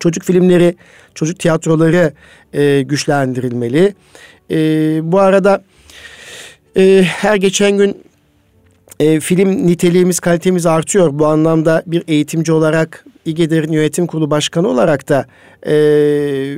çocuk 0.00 0.24
filmleri, 0.24 0.74
çocuk 1.14 1.38
tiyatroları 1.38 2.12
e, 2.52 2.82
güçlendirilmeli. 2.82 3.94
E, 4.50 4.56
bu 5.12 5.20
arada 5.20 5.64
e, 6.76 7.02
her 7.06 7.36
geçen 7.36 7.78
gün 7.78 8.02
e, 9.00 9.20
film 9.20 9.66
niteliğimiz, 9.66 10.20
kalitemiz 10.20 10.66
artıyor. 10.66 11.18
Bu 11.18 11.26
anlamda 11.26 11.82
bir 11.86 12.04
eğitimci 12.08 12.52
olarak 12.52 13.04
İGEDER'in 13.24 13.72
yönetim 13.72 14.06
kurulu 14.06 14.30
başkanı 14.30 14.68
olarak 14.68 15.08
da 15.08 15.26
e, 15.66 15.72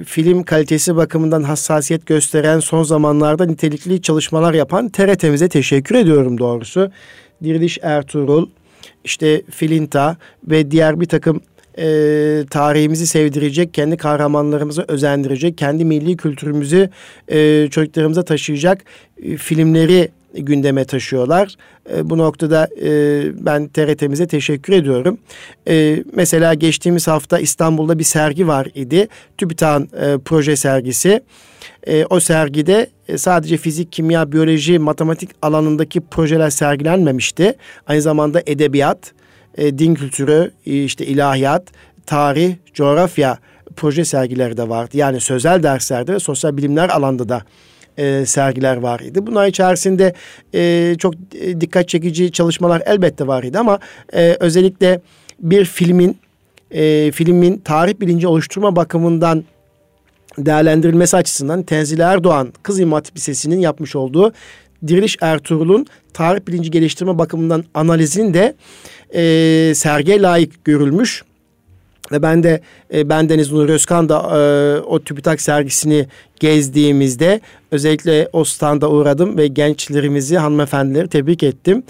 film 0.05 0.43
kalitesi 0.43 0.97
bakımından 0.97 1.43
hassasiyet 1.43 2.07
gösteren 2.07 2.61
son 2.61 2.83
zamanlarda 2.83 3.47
nitelikli 3.47 4.03
çalışmalar 4.03 4.55
yapan 4.55 4.89
TRT'mize 4.89 5.49
teşekkür 5.49 5.95
ediyorum 5.95 6.39
doğrusu. 6.39 6.91
Diriliş 7.45 7.79
Ertuğrul, 7.83 8.49
işte 9.05 9.43
Filinta 9.51 10.17
ve 10.45 10.71
diğer 10.71 11.01
bir 11.01 11.07
takım 11.07 11.41
e, 11.79 11.85
tarihimizi 12.51 13.07
sevdirecek, 13.07 13.75
kendi 13.75 13.97
kahramanlarımızı 13.97 14.85
özendirecek, 14.89 15.59
kendi 15.59 15.85
milli 15.85 16.17
kültürümüzü 16.17 16.91
e, 17.29 17.69
çocuklarımıza 17.71 18.23
taşıyacak 18.23 18.85
e, 19.23 19.37
filmleri 19.37 20.09
gündeme 20.35 20.85
taşıyorlar. 20.85 21.57
E, 21.95 22.11
bu 22.11 22.19
noktada 22.19 22.69
e, 22.83 23.45
ben 23.47 23.69
TRT'mize 23.69 24.27
teşekkür 24.27 24.73
ediyorum. 24.73 25.19
E, 25.69 26.05
mesela 26.13 26.55
geçtiğimiz 26.55 27.09
hafta 27.09 27.39
İstanbul'da 27.39 27.99
bir 27.99 28.05
sergi 28.05 28.49
var 28.49 28.69
idi. 28.75 29.09
TÜBİTAK'ın 29.39 29.89
e, 30.01 30.19
proje 30.19 30.57
sergisi. 30.57 31.21
E, 31.87 32.05
o 32.05 32.21
sergide 32.21 32.91
e, 33.09 33.19
sadece 33.19 33.57
fizik, 33.57 33.93
kimya, 33.93 34.33
biyoloji, 34.33 34.79
matematik 34.79 35.31
alanındaki 35.43 36.01
projeler 36.01 36.51
sergilenmemişti. 36.51 37.55
Aynı 37.87 38.03
zamanda 38.03 38.43
edebiyat, 38.47 39.13
e, 39.59 39.79
din 39.79 39.95
kültürü, 39.95 40.51
e, 40.67 40.85
işte 40.85 41.07
ilahiyat, 41.07 41.63
tarih, 42.07 42.55
coğrafya 42.75 43.39
proje 43.77 44.05
sergileri 44.05 44.57
de 44.57 44.69
vardı. 44.69 44.97
Yani 44.97 45.21
sözel 45.21 45.63
derslerde 45.63 46.15
ve 46.15 46.19
sosyal 46.19 46.57
bilimler 46.57 46.89
alanda 46.89 47.29
da 47.29 47.43
e, 47.99 48.27
sergiler 48.27 48.77
var 48.77 49.01
idi. 49.01 49.27
Bunlar 49.27 49.47
içerisinde 49.47 50.15
e, 50.55 50.95
çok 50.99 51.15
e, 51.15 51.61
dikkat 51.61 51.89
çekici 51.89 52.33
çalışmalar 52.33 52.83
elbette 52.87 53.27
var 53.27 53.43
idi 53.43 53.59
ama 53.59 53.79
e, 54.13 54.37
özellikle 54.41 55.01
bir 55.41 55.65
filmin 55.65 56.19
e, 56.71 57.13
filmin 57.13 57.59
tarih 57.59 58.01
bilinci 58.01 58.27
oluşturma 58.27 58.77
bakımından 58.77 59.45
değerlendirilmesi 60.39 61.17
açısından 61.17 61.63
Tenzil 61.63 62.01
Erdoğan 62.01 62.53
Kız 62.63 62.81
İmam 62.81 62.93
Hatip 62.93 63.17
Lisesi'nin 63.17 63.61
yapmış 63.61 63.97
olduğu 63.97 64.33
Diriliş 64.87 65.17
Ertuğrul'un 65.21 65.87
tarih 66.13 66.47
bilinci 66.49 66.71
geliştirme 66.71 67.19
bakımından 67.19 67.65
analizinin 67.75 68.35
de 68.35 68.55
e, 69.15 69.75
sergiye 69.75 70.23
layık 70.23 70.65
görülmüş. 70.65 71.25
Ve 72.13 72.23
ben 72.23 72.43
de 72.43 72.61
e, 72.95 73.09
ben 73.09 73.29
Deniz 73.29 73.53
Nur 73.53 73.69
Özkan 73.69 74.09
da 74.09 74.19
e, 74.19 74.81
o 74.81 74.99
TÜBİTAK 74.99 75.41
sergisini 75.41 76.07
gezdiğimizde 76.41 77.41
özellikle 77.71 78.29
o 78.33 78.45
standa 78.45 78.91
uğradım 78.91 79.39
ve 79.39 79.47
gençlerimizi, 79.47 80.39
hanımefendileri 80.39 81.09
tebrik 81.09 81.43
ettim. 81.43 81.83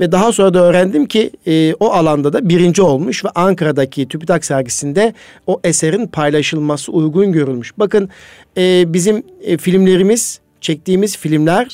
Ve 0.00 0.12
daha 0.12 0.32
sonra 0.32 0.54
da 0.54 0.64
öğrendim 0.64 1.06
ki 1.06 1.30
e, 1.46 1.74
o 1.74 1.92
alanda 1.92 2.32
da 2.32 2.48
birinci 2.48 2.82
olmuş 2.82 3.24
ve 3.24 3.28
Ankara'daki 3.34 4.08
TÜBİTAK 4.08 4.44
sergisinde 4.44 5.14
o 5.46 5.60
eserin 5.64 6.06
paylaşılması 6.06 6.92
uygun 6.92 7.32
görülmüş. 7.32 7.78
Bakın 7.78 8.08
e, 8.56 8.92
bizim 8.92 9.22
e, 9.42 9.56
filmlerimiz, 9.56 10.40
çektiğimiz 10.60 11.16
filmler 11.16 11.68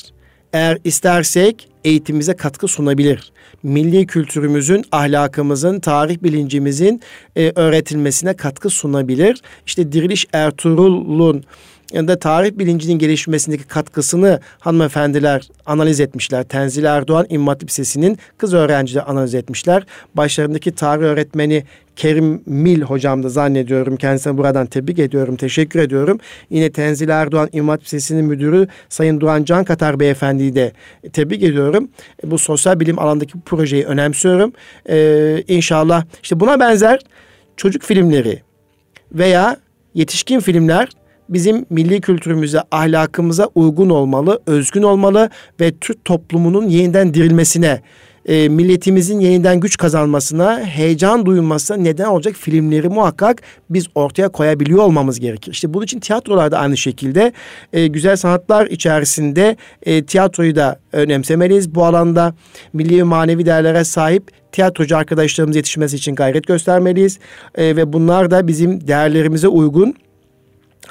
eğer 0.52 0.78
istersek 0.84 1.68
eğitimimize 1.84 2.36
katkı 2.36 2.68
sunabilir. 2.68 3.31
Milli 3.62 4.06
kültürümüzün, 4.06 4.84
ahlakımızın, 4.92 5.80
tarih 5.80 6.22
bilincimizin 6.22 7.00
e, 7.36 7.52
öğretilmesine 7.56 8.34
katkı 8.34 8.70
sunabilir. 8.70 9.42
İşte 9.66 9.92
Diriliş 9.92 10.26
Ertuğrul'un 10.32 11.44
da 11.94 12.18
tarih 12.18 12.58
bilincinin 12.58 12.98
gelişmesindeki 12.98 13.64
katkısını 13.64 14.40
hanımefendiler 14.58 15.48
analiz 15.66 16.00
etmişler. 16.00 16.44
Tenzil 16.44 16.84
Erdoğan 16.84 17.26
İmam 17.28 17.48
Hatip 17.48 17.68
Lisesi'nin 17.68 18.18
kız 18.38 18.54
öğrencileri 18.54 19.04
analiz 19.04 19.34
etmişler. 19.34 19.86
Başlarındaki 20.14 20.72
tarih 20.72 21.02
öğretmeni 21.02 21.64
Kerim 21.96 22.42
Mil 22.46 22.82
hocam 22.82 23.22
da 23.22 23.28
zannediyorum. 23.28 23.96
Kendisine 23.96 24.38
buradan 24.38 24.66
tebrik 24.66 24.98
ediyorum, 24.98 25.36
teşekkür 25.36 25.80
ediyorum. 25.80 26.18
Yine 26.50 26.72
Tenzil 26.72 27.08
Erdoğan 27.08 27.48
İmam 27.52 27.78
Lisesi'nin 27.78 28.24
müdürü 28.24 28.68
Sayın 28.88 29.20
Duran 29.20 29.44
Can 29.44 29.64
Katar 29.64 30.00
Beyefendi'yi 30.00 30.54
de 30.54 30.72
tebrik 31.12 31.42
ediyorum. 31.42 31.88
Bu 32.24 32.38
sosyal 32.38 32.80
bilim 32.80 32.98
alandaki 32.98 33.40
projeyi 33.40 33.84
önemsiyorum. 33.84 34.52
Ee, 34.88 35.44
inşallah 35.48 36.04
işte 36.22 36.40
buna 36.40 36.60
benzer 36.60 37.00
çocuk 37.56 37.82
filmleri 37.82 38.42
veya 39.12 39.56
yetişkin 39.94 40.40
filmler 40.40 40.88
bizim 41.32 41.66
milli 41.70 42.00
kültürümüze, 42.00 42.60
ahlakımıza 42.70 43.48
uygun 43.54 43.90
olmalı, 43.90 44.40
özgün 44.46 44.82
olmalı 44.82 45.30
ve 45.60 45.72
Türk 45.80 46.04
toplumunun 46.04 46.68
yeniden 46.68 47.14
dirilmesine, 47.14 47.80
e, 48.26 48.48
milletimizin 48.48 49.20
yeniden 49.20 49.60
güç 49.60 49.76
kazanmasına, 49.76 50.60
heyecan 50.60 51.26
duyulmasına 51.26 51.76
neden 51.76 52.04
olacak 52.04 52.34
filmleri 52.34 52.88
muhakkak 52.88 53.42
biz 53.70 53.86
ortaya 53.94 54.28
koyabiliyor 54.28 54.78
olmamız 54.78 55.20
gerekir. 55.20 55.52
İşte 55.52 55.74
bunun 55.74 55.84
için 55.84 56.00
tiyatrolar 56.00 56.50
da 56.50 56.58
aynı 56.58 56.76
şekilde 56.76 57.32
e, 57.72 57.86
güzel 57.86 58.16
sanatlar 58.16 58.66
içerisinde 58.66 59.56
e, 59.82 60.04
tiyatroyu 60.04 60.56
da 60.56 60.80
önemsemeliyiz. 60.92 61.74
Bu 61.74 61.84
alanda 61.84 62.34
milli 62.72 62.98
ve 62.98 63.02
manevi 63.02 63.46
değerlere 63.46 63.84
sahip 63.84 64.30
tiyatrocu 64.52 64.96
arkadaşlarımız 64.96 65.56
yetişmesi 65.56 65.96
için 65.96 66.14
gayret 66.14 66.46
göstermeliyiz. 66.46 67.18
E, 67.54 67.76
ve 67.76 67.92
bunlar 67.92 68.30
da 68.30 68.48
bizim 68.48 68.88
değerlerimize 68.88 69.48
uygun 69.48 69.94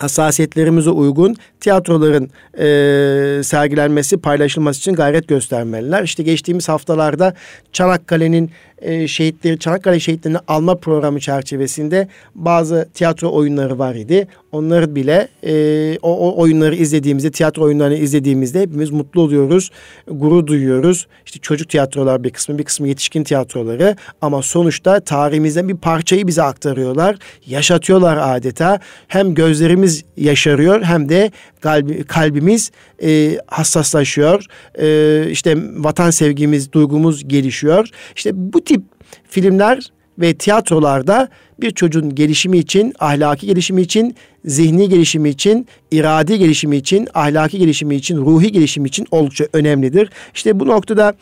hassasiyetlerimize 0.02 0.90
uygun 0.90 1.36
tiyatroların 1.62 2.30
e, 2.58 3.44
sergilenmesi, 3.44 4.18
paylaşılması 4.18 4.80
için 4.80 4.94
gayret 4.94 5.28
göstermeliler. 5.28 6.04
İşte 6.04 6.24
geçtiğimiz 6.24 6.70
haftalarda 6.70 7.34
Çanakkale'nin 7.74 8.52
e, 8.82 9.08
şehitleri, 9.08 9.60
Çanakkale 9.60 10.00
şehitlerini 10.00 10.38
alma 10.48 10.76
programı 10.76 11.20
çerçevesinde 11.20 12.08
bazı 12.36 12.90
tiyatro 12.94 13.32
oyunları 13.32 13.80
var 13.80 13.96
idi. 13.96 14.28
Onları 14.52 14.96
bile 14.96 15.28
e, 15.44 15.98
o, 16.02 16.18
o 16.18 16.42
oyunları 16.42 16.76
izlediğimizde, 16.76 17.32
tiyatro 17.32 17.64
oyunlarını 17.64 17.96
izlediğimizde 17.96 18.62
hepimiz 18.62 18.90
mutlu 18.90 19.22
oluyoruz, 19.22 19.72
gurur 20.08 20.48
duyuyoruz. 20.48 21.08
İşte 21.26 21.40
çocuk 21.40 21.70
tiyatrolar 21.70 22.24
bir 22.24 22.30
kısmı, 22.30 22.58
bir 22.58 22.64
kısmı 22.64 22.88
yetişkin 22.88 23.24
tiyatroları 23.24 23.96
ama 24.22 24.42
sonuçta 24.42 25.00
tarihimizden 25.00 25.70
bir 25.70 25.78
parçayı 25.78 26.28
bize 26.28 26.44
aktarıyorlar, 26.44 27.18
yaşatıyorlar 27.48 28.36
adeta. 28.36 28.80
Hem 29.08 29.34
gözlerimiz 29.34 30.04
yaşarıyor 30.18 30.82
hem 30.82 31.10
de 31.10 31.32
kalbi, 31.62 32.04
kalbimiz 32.04 32.72
e, 33.04 33.38
hassaslaşıyor. 33.48 34.46
E, 34.80 35.28
işte 35.32 35.58
vatan 35.78 36.10
sevgimiz, 36.10 36.72
duygumuz 36.72 37.28
gelişiyor. 37.28 37.90
İşte 38.16 38.32
bu 38.34 38.64
tip 38.64 38.82
filmler 39.30 39.92
ve 40.20 40.34
tiyatrolarda 40.34 41.30
bir 41.62 41.72
çocuğun 41.72 42.16
gelişimi 42.16 42.58
için, 42.58 42.94
ahlaki 43.00 43.48
gelişimi 43.48 43.82
için, 43.82 44.16
zihni 44.46 44.90
gelişimi 44.90 45.30
için, 45.30 45.68
iradi 45.92 46.40
gelişimi 46.40 46.78
için, 46.78 47.08
ahlaki 47.14 47.60
gelişimi 47.60 47.96
için, 47.96 48.18
ruhi 48.18 48.52
gelişimi 48.52 48.88
için 48.88 49.08
oldukça 49.12 49.46
önemlidir. 49.54 50.10
İşte 50.34 50.60
bu 50.60 50.68
noktada 50.68 51.14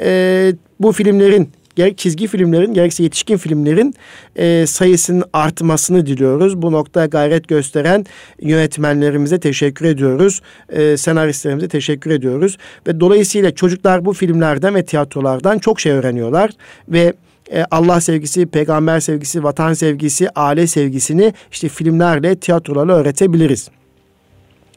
e, 0.00 0.52
bu 0.80 0.92
filmlerin 0.92 1.50
gerek 1.76 1.98
çizgi 1.98 2.26
filmlerin 2.26 2.74
gerekse 2.74 3.02
yetişkin 3.02 3.36
filmlerin 3.36 3.94
e, 4.36 4.66
sayısının 4.66 5.24
artmasını 5.32 6.06
diliyoruz. 6.06 6.62
Bu 6.62 6.72
nokta 6.72 7.06
gayret 7.06 7.48
gösteren 7.48 8.06
yönetmenlerimize 8.40 9.40
teşekkür 9.40 9.86
ediyoruz. 9.86 10.40
E, 10.68 10.96
senaristlerimize 10.96 11.68
teşekkür 11.68 12.10
ediyoruz. 12.10 12.58
Ve 12.86 13.00
dolayısıyla 13.00 13.54
çocuklar 13.54 14.04
bu 14.04 14.12
filmlerden 14.12 14.74
ve 14.74 14.84
tiyatrolardan 14.84 15.58
çok 15.58 15.80
şey 15.80 15.92
öğreniyorlar. 15.92 16.50
Ve 16.88 17.12
e, 17.52 17.64
Allah 17.70 18.00
sevgisi, 18.00 18.46
peygamber 18.46 19.00
sevgisi, 19.00 19.44
vatan 19.44 19.74
sevgisi, 19.74 20.28
aile 20.34 20.66
sevgisini 20.66 21.32
işte 21.52 21.68
filmlerle, 21.68 22.36
tiyatrolarla 22.36 22.92
öğretebiliriz. 22.92 23.68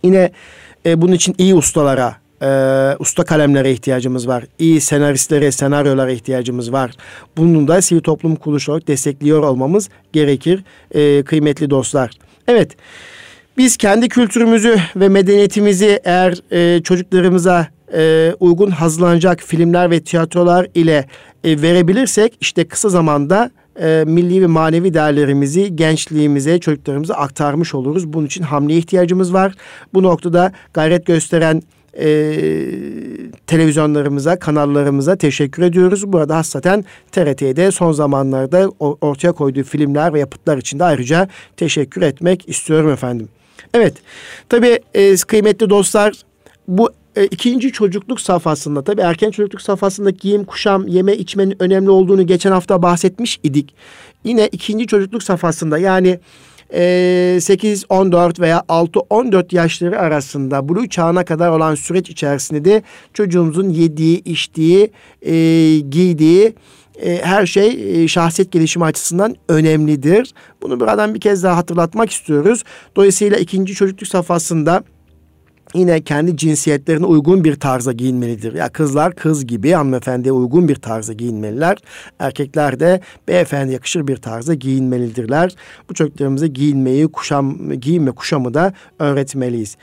Yine 0.04 0.32
e, 0.86 1.02
bunun 1.02 1.12
için 1.12 1.36
iyi 1.38 1.56
ustalara, 1.56 2.16
e, 2.42 2.48
usta 3.00 3.24
kalemlere 3.24 3.72
ihtiyacımız 3.72 4.28
var. 4.28 4.44
İyi 4.60 4.82
senaristlere, 4.82 5.52
senaryolara 5.52 6.12
ihtiyacımız 6.12 6.72
var. 6.72 6.92
Bunun 7.38 7.68
da 7.68 7.82
sivil 7.82 8.02
toplum 8.02 8.36
kuruluşu 8.36 8.72
olarak 8.72 8.88
destekliyor 8.88 9.44
olmamız 9.44 9.90
gerekir 10.14 10.64
e, 10.92 11.24
kıymetli 11.24 11.70
dostlar. 11.70 12.12
Evet, 12.48 12.76
biz 13.58 13.78
kendi 13.78 14.10
kültürümüzü 14.10 14.78
ve 14.96 15.10
medeniyetimizi 15.10 16.00
eğer 16.04 16.38
e, 16.52 16.84
çocuklarımıza 16.84 17.68
e, 17.94 18.34
uygun 18.40 18.72
hazırlanacak 18.72 19.42
filmler 19.42 19.92
ve 19.92 20.00
tiyatrolar 20.00 20.68
ile 20.76 21.08
e, 21.44 21.62
verebilirsek 21.62 22.38
işte 22.42 22.68
kısa 22.68 22.90
zamanda 22.90 23.52
e, 23.82 24.04
milli 24.08 24.42
ve 24.42 24.48
manevi 24.48 24.94
değerlerimizi 24.94 25.76
gençliğimize, 25.76 26.60
çocuklarımıza 26.60 27.14
aktarmış 27.14 27.76
oluruz. 27.76 28.14
Bunun 28.14 28.26
için 28.26 28.44
hamleye 28.44 28.80
ihtiyacımız 28.80 29.34
var. 29.34 29.54
Bu 29.94 30.04
noktada 30.04 30.52
gayret 30.74 31.06
gösteren 31.06 31.62
e, 31.94 32.08
televizyonlarımıza, 33.48 34.40
kanallarımıza 34.40 35.16
teşekkür 35.16 35.64
ediyoruz. 35.64 36.14
Burada 36.14 36.38
hassaten 36.38 36.86
TRT'de 37.12 37.72
son 37.72 37.92
zamanlarda 37.92 38.70
ortaya 38.80 39.32
koyduğu 39.32 39.64
filmler 39.64 40.14
ve 40.14 40.20
yapıtlar 40.20 40.58
için 40.58 40.80
de 40.80 40.84
ayrıca 40.84 41.28
teşekkür 41.58 42.02
etmek 42.02 42.50
istiyorum 42.50 42.92
efendim. 42.92 43.30
Evet, 43.74 43.94
tabii 44.50 44.80
e, 44.94 45.16
kıymetli 45.16 45.70
dostlar 45.70 46.14
bu 46.68 46.92
e, 47.16 47.26
ikinci 47.26 47.72
çocukluk 47.72 48.22
safhasında 48.22 48.84
tabii 48.84 49.02
erken 49.02 49.32
çocukluk 49.32 49.62
safhasındaki 49.62 50.18
giyim, 50.18 50.44
kuşam, 50.44 50.88
yeme 50.88 51.14
içmenin 51.14 51.56
önemli 51.60 51.90
olduğunu 51.90 52.28
geçen 52.28 52.52
hafta 52.52 52.82
bahsetmiş 52.82 53.40
idik. 53.44 53.74
Yine 54.24 54.48
ikinci 54.48 54.88
çocukluk 54.88 55.24
safhasında 55.24 55.78
yani 55.78 56.20
8-14 56.74 58.40
veya 58.40 58.64
6-14 58.70 59.56
yaşları 59.56 60.00
arasında 60.00 60.70
blue 60.70 60.90
çağına 60.90 61.26
kadar 61.26 61.50
olan 61.50 61.76
süreç 61.76 62.10
içerisinde 62.10 62.66
de 62.66 62.84
çocuğumuzun 63.14 63.70
yediği, 63.70 64.24
içtiği, 64.24 64.92
e, 65.22 65.34
giydiği 65.80 66.54
e, 67.02 67.18
her 67.24 67.46
şey 67.46 68.04
e, 68.04 68.08
şahsiyet 68.08 68.52
gelişimi 68.52 68.86
açısından 68.86 69.36
önemlidir. 69.50 70.34
Bunu 70.62 70.80
buradan 70.80 71.14
bir 71.14 71.20
kez 71.20 71.44
daha 71.44 71.58
hatırlatmak 71.58 72.12
istiyoruz. 72.12 72.64
Dolayısıyla 72.96 73.38
ikinci 73.38 73.74
çocukluk 73.74 74.08
safhasında 74.08 74.84
yine 75.74 76.02
kendi 76.02 76.38
cinsiyetlerine 76.38 77.06
uygun 77.06 77.44
bir 77.44 77.56
tarza 77.56 77.92
giyinmelidir. 77.92 78.54
Ya 78.54 78.70
kızlar 78.70 79.16
kız 79.16 79.48
gibi 79.48 79.72
hanımefendiye 79.72 80.32
uygun 80.32 80.68
bir 80.68 80.76
tarza 80.76 81.14
giyinmeliler. 81.14 81.78
Erkekler 82.20 82.80
de 82.80 83.02
beyefendi 83.28 83.74
yakışır 83.74 84.08
bir 84.08 84.18
tarza 84.18 84.54
giyinmelidirler. 84.54 85.56
Bu 85.90 85.94
çocuklarımıza 85.94 86.48
giyinmeyi, 86.48 87.08
kuşam, 87.08 87.72
giyinme 87.72 88.12
kuşamı 88.12 88.54
da 88.54 88.74
öğretmeliyiz 89.00 89.78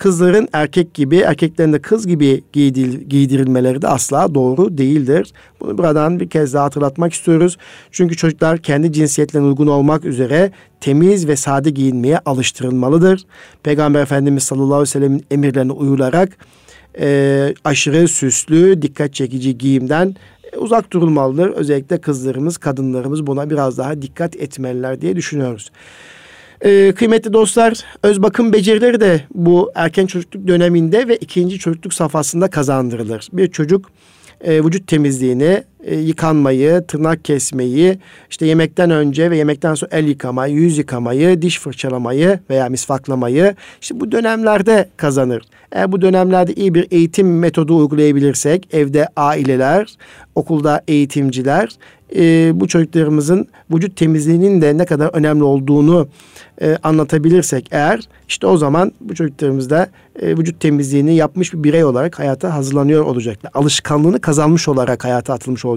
kızların 0.00 0.48
erkek 0.52 0.94
gibi, 0.94 1.16
erkeklerin 1.16 1.72
de 1.72 1.78
kız 1.78 2.06
gibi 2.06 2.44
giydil, 2.52 3.00
giydirilmeleri 3.08 3.82
de 3.82 3.88
asla 3.88 4.34
doğru 4.34 4.78
değildir. 4.78 5.32
Bunu 5.60 5.78
buradan 5.78 6.20
bir 6.20 6.28
kez 6.28 6.54
daha 6.54 6.64
hatırlatmak 6.64 7.12
istiyoruz. 7.12 7.58
Çünkü 7.90 8.16
çocuklar 8.16 8.58
kendi 8.58 8.92
cinsiyetlerine 8.92 9.46
uygun 9.46 9.66
olmak 9.66 10.04
üzere 10.04 10.50
temiz 10.80 11.28
ve 11.28 11.36
sade 11.36 11.70
giyinmeye 11.70 12.18
alıştırılmalıdır. 12.18 13.22
Peygamber 13.62 14.02
Efendimiz 14.02 14.42
sallallahu 14.42 14.74
aleyhi 14.74 14.82
ve 14.82 14.86
sellem'in 14.86 15.24
emirlerine 15.30 15.72
uyularak 15.72 16.36
e, 17.00 17.54
aşırı 17.64 18.08
süslü, 18.08 18.82
dikkat 18.82 19.14
çekici 19.14 19.58
giyimden 19.58 20.16
e, 20.52 20.56
uzak 20.56 20.92
durulmalıdır. 20.92 21.48
Özellikle 21.48 22.00
kızlarımız, 22.00 22.58
kadınlarımız 22.58 23.26
buna 23.26 23.50
biraz 23.50 23.78
daha 23.78 24.02
dikkat 24.02 24.36
etmeliler 24.36 25.00
diye 25.00 25.16
düşünüyoruz. 25.16 25.70
Ee, 26.64 26.92
kıymetli 26.96 27.32
dostlar, 27.32 27.84
öz 28.02 28.22
bakım 28.22 28.52
becerileri 28.52 29.00
de 29.00 29.20
bu 29.34 29.72
erken 29.74 30.06
çocukluk 30.06 30.46
döneminde 30.46 31.08
ve 31.08 31.16
ikinci 31.16 31.58
çocukluk 31.58 31.94
safhasında 31.94 32.50
kazandırılır. 32.50 33.28
Bir 33.32 33.50
çocuk 33.50 33.90
e, 34.40 34.64
vücut 34.64 34.86
temizliğini, 34.86 35.62
e, 35.84 35.96
yıkanmayı, 35.96 36.84
tırnak 36.88 37.24
kesmeyi, 37.24 37.98
işte 38.30 38.46
yemekten 38.46 38.90
önce 38.90 39.30
ve 39.30 39.36
yemekten 39.36 39.74
sonra 39.74 39.90
el 39.94 40.08
yıkamayı, 40.08 40.54
yüz 40.54 40.78
yıkamayı, 40.78 41.42
diş 41.42 41.58
fırçalamayı 41.58 42.38
veya 42.50 42.68
misvaklamayı 42.68 43.54
işte 43.80 44.00
bu 44.00 44.12
dönemlerde 44.12 44.88
kazanır. 44.96 45.42
Eğer 45.72 45.92
bu 45.92 46.00
dönemlerde 46.00 46.54
iyi 46.54 46.74
bir 46.74 46.86
eğitim 46.90 47.38
metodu 47.38 47.76
uygulayabilirsek, 47.76 48.74
evde 48.74 49.08
aileler, 49.16 49.94
okulda 50.34 50.82
eğitimciler 50.88 51.68
e, 52.16 52.52
bu 52.54 52.68
çocuklarımızın 52.68 53.46
vücut 53.70 53.96
temizliğinin 53.96 54.62
de 54.62 54.78
ne 54.78 54.84
kadar 54.84 55.10
önemli 55.12 55.44
olduğunu 55.44 56.08
e, 56.62 56.76
anlatabilirsek 56.82 57.68
eğer 57.70 58.00
işte 58.28 58.46
o 58.46 58.56
zaman 58.56 58.92
bu 59.00 59.14
çocuklarımız 59.14 59.70
da 59.70 59.88
e, 60.22 60.36
vücut 60.36 60.60
temizliğini 60.60 61.14
yapmış 61.14 61.54
bir 61.54 61.64
birey 61.64 61.84
olarak 61.84 62.18
hayata 62.18 62.54
hazırlanıyor 62.54 63.04
olacaklar. 63.04 63.50
Alışkanlığını 63.54 64.20
kazanmış 64.20 64.68
olarak 64.68 65.04
hayata 65.04 65.34
atılmış 65.34 65.64
olacaklar. 65.64 65.69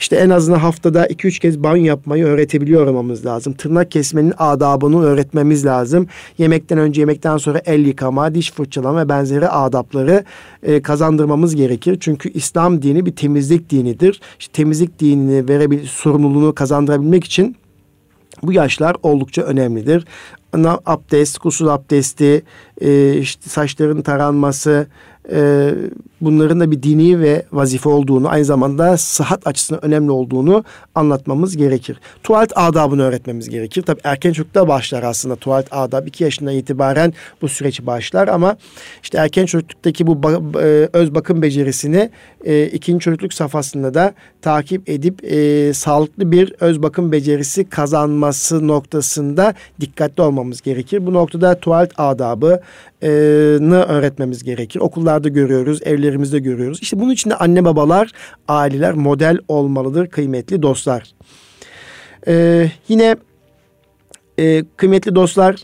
İşte 0.00 0.16
en 0.16 0.30
azından 0.30 0.58
haftada 0.58 1.06
2-3 1.06 1.40
kez 1.40 1.62
banyo 1.62 1.84
yapmayı 1.84 2.24
öğretebiliyor 2.24 2.86
olmamız 2.86 3.26
lazım. 3.26 3.52
Tırnak 3.52 3.90
kesmenin 3.90 4.34
adabını 4.38 5.02
öğretmemiz 5.02 5.66
lazım. 5.66 6.06
Yemekten 6.38 6.78
önce 6.78 7.00
yemekten 7.00 7.36
sonra 7.36 7.60
el 7.64 7.86
yıkama, 7.86 8.34
diş 8.34 8.52
fırçalama 8.52 9.04
ve 9.04 9.08
benzeri 9.08 9.48
adapları 9.48 10.24
e, 10.62 10.82
kazandırmamız 10.82 11.54
gerekir. 11.54 11.96
Çünkü 12.00 12.30
İslam 12.30 12.82
dini 12.82 13.06
bir 13.06 13.16
temizlik 13.16 13.70
dinidir. 13.70 14.20
İşte 14.38 14.52
temizlik 14.52 15.00
dinini 15.00 15.48
verebil 15.48 15.86
sorumluluğunu 15.86 16.54
kazandırabilmek 16.54 17.24
için 17.24 17.56
bu 18.42 18.52
yaşlar 18.52 18.96
oldukça 19.02 19.42
önemlidir. 19.42 20.04
Abdest, 20.86 21.38
kusul 21.38 21.68
abdesti, 21.68 22.42
e, 22.80 23.16
işte 23.18 23.50
saçların 23.50 24.02
taranması, 24.02 24.86
e, 25.32 25.70
bunların 26.22 26.60
da 26.60 26.70
bir 26.70 26.82
dini 26.82 27.20
ve 27.20 27.42
vazife 27.52 27.88
olduğunu, 27.88 28.28
aynı 28.28 28.44
zamanda 28.44 28.96
sıhhat 28.96 29.46
açısından 29.46 29.84
önemli 29.84 30.10
olduğunu 30.10 30.64
anlatmamız 30.94 31.56
gerekir. 31.56 32.00
Tuvalet 32.22 32.58
adabını 32.58 33.02
öğretmemiz 33.02 33.48
gerekir. 33.48 33.82
Tabii 33.82 34.00
erken 34.04 34.32
çocukta 34.32 34.68
başlar 34.68 35.02
aslında 35.02 35.36
tuvalet 35.36 35.66
adabı. 35.70 36.08
iki 36.08 36.24
yaşından 36.24 36.54
itibaren 36.54 37.12
bu 37.42 37.48
süreç 37.48 37.86
başlar 37.86 38.28
ama 38.28 38.56
işte 39.02 39.18
erken 39.18 39.46
çocukluktaki 39.46 40.06
bu 40.06 40.20
e, 40.60 40.88
öz 40.92 41.14
bakım 41.14 41.42
becerisini 41.42 42.10
e, 42.44 42.66
ikinci 42.66 43.04
çocukluk 43.04 43.34
safhasında 43.34 43.94
da 43.94 44.14
takip 44.42 44.90
edip 44.90 45.24
e, 45.24 45.72
sağlıklı 45.74 46.32
bir 46.32 46.54
öz 46.60 46.82
bakım 46.82 47.12
becerisi 47.12 47.64
kazanması 47.64 48.68
noktasında 48.68 49.54
dikkatli 49.80 50.22
olmamız 50.22 50.60
gerekir. 50.60 51.06
Bu 51.06 51.12
noktada 51.14 51.54
tuvalet 51.54 51.92
adabı, 51.98 52.60
öğretmemiz 53.88 54.44
gerekir. 54.44 54.80
Okullarda 54.80 55.28
görüyoruz, 55.28 55.80
evlerimizde 56.12 56.38
görüyoruz. 56.38 56.78
İşte 56.82 57.00
bunun 57.00 57.10
için 57.10 57.30
de 57.30 57.36
anne 57.36 57.64
babalar, 57.64 58.12
aileler 58.48 58.92
model 58.92 59.38
olmalıdır 59.48 60.06
kıymetli 60.06 60.62
dostlar. 60.62 61.12
Ee, 62.26 62.70
yine 62.88 63.16
e, 64.38 64.64
kıymetli 64.76 65.14
dostlar, 65.14 65.56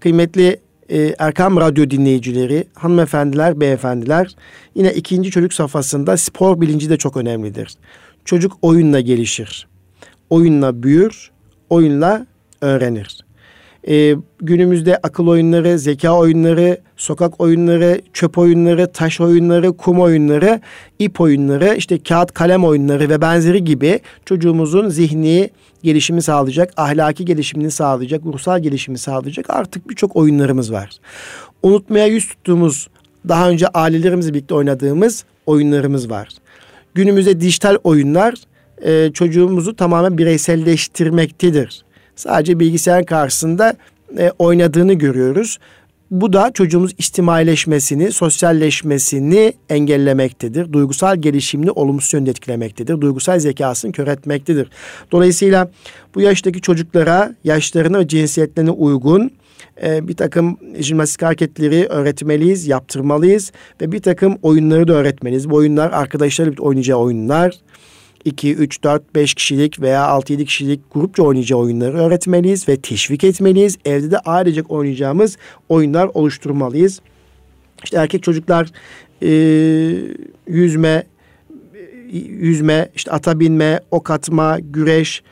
kıymetli 0.00 0.60
e, 0.88 1.14
Erkam 1.18 1.56
Radyo 1.56 1.90
dinleyicileri, 1.90 2.64
hanımefendiler, 2.74 3.60
beyefendiler 3.60 4.36
yine 4.74 4.92
ikinci 4.92 5.30
çocuk 5.30 5.52
safhasında 5.52 6.16
spor 6.16 6.60
bilinci 6.60 6.90
de 6.90 6.96
çok 6.96 7.16
önemlidir. 7.16 7.74
Çocuk 8.24 8.52
oyunla 8.62 9.00
gelişir. 9.00 9.68
Oyunla 10.30 10.82
büyür, 10.82 11.30
oyunla 11.70 12.26
öğrenir 12.60 13.23
e, 13.88 14.16
günümüzde 14.40 14.96
akıl 14.96 15.26
oyunları, 15.26 15.78
zeka 15.78 16.18
oyunları, 16.18 16.78
sokak 16.96 17.40
oyunları, 17.40 18.00
çöp 18.12 18.38
oyunları, 18.38 18.92
taş 18.92 19.20
oyunları, 19.20 19.72
kum 19.72 20.00
oyunları, 20.00 20.60
ip 20.98 21.20
oyunları, 21.20 21.74
işte 21.76 21.98
kağıt 21.98 22.32
kalem 22.32 22.64
oyunları 22.64 23.08
ve 23.08 23.20
benzeri 23.20 23.64
gibi 23.64 24.00
çocuğumuzun 24.24 24.88
zihni 24.88 25.50
gelişimi 25.82 26.22
sağlayacak, 26.22 26.72
ahlaki 26.76 27.24
gelişimini 27.24 27.70
sağlayacak, 27.70 28.26
ruhsal 28.26 28.60
gelişimi 28.62 28.98
sağlayacak 28.98 29.50
artık 29.50 29.90
birçok 29.90 30.16
oyunlarımız 30.16 30.72
var. 30.72 30.90
Unutmaya 31.62 32.06
yüz 32.06 32.28
tuttuğumuz, 32.28 32.88
daha 33.28 33.50
önce 33.50 33.68
ailelerimizle 33.68 34.34
birlikte 34.34 34.54
oynadığımız 34.54 35.24
oyunlarımız 35.46 36.10
var. 36.10 36.28
Günümüzde 36.94 37.40
dijital 37.40 37.76
oyunlar 37.84 38.34
e, 38.82 39.10
çocuğumuzu 39.12 39.76
tamamen 39.76 40.18
bireyselleştirmektedir. 40.18 41.83
Sadece 42.16 42.60
bilgisayar 42.60 43.06
karşısında 43.06 43.74
e, 44.18 44.32
oynadığını 44.38 44.92
görüyoruz. 44.92 45.58
Bu 46.10 46.32
da 46.32 46.50
çocuğumuz 46.54 46.92
içtimaileşmesini, 46.98 48.12
sosyalleşmesini 48.12 49.52
engellemektedir. 49.68 50.72
Duygusal 50.72 51.16
gelişimini 51.16 51.70
olumsuz 51.70 52.14
yönde 52.14 52.30
etkilemektedir. 52.30 53.00
Duygusal 53.00 53.38
zekasını 53.38 53.92
kör 53.92 54.06
etmektedir. 54.06 54.70
Dolayısıyla 55.12 55.70
bu 56.14 56.20
yaştaki 56.20 56.60
çocuklara 56.60 57.34
yaşlarına 57.44 57.98
ve 57.98 58.08
cinsiyetlerine 58.08 58.70
uygun 58.70 59.30
e, 59.82 60.08
bir 60.08 60.16
takım 60.16 60.58
jimnastik 60.78 61.22
hareketleri 61.22 61.86
öğretmeliyiz, 61.86 62.66
yaptırmalıyız 62.66 63.52
ve 63.80 63.92
bir 63.92 64.02
takım 64.02 64.38
oyunları 64.42 64.88
da 64.88 64.92
öğretmeliyiz. 64.92 65.50
Bu 65.50 65.54
oyunlar 65.54 65.90
arkadaşlarıyla 65.92 66.62
oynayacağı 66.62 66.98
oyunlar. 66.98 67.54
2, 68.24 68.54
3, 68.54 68.82
4, 68.82 69.14
5 69.14 69.34
kişilik 69.34 69.80
veya 69.80 70.02
6-7 70.02 70.44
kişilik 70.44 70.80
grupça 70.94 71.22
oynayacağı 71.22 71.58
oyunları 71.58 71.96
öğretmeliyiz 71.96 72.68
ve 72.68 72.76
teşvik 72.76 73.24
etmeliyiz. 73.24 73.78
Evde 73.84 74.10
de 74.10 74.18
ailecek 74.18 74.70
oynayacağımız 74.70 75.36
oyunlar 75.68 76.10
oluşturmalıyız. 76.14 77.00
İşte 77.84 77.96
erkek 77.96 78.22
çocuklar 78.22 78.68
e, 79.22 79.30
yüzme, 80.48 81.02
yüzme, 82.40 82.88
işte 82.94 83.10
ata 83.10 83.40
binme, 83.40 83.80
ok 83.90 84.10
atma, 84.10 84.58
güreş 84.60 85.22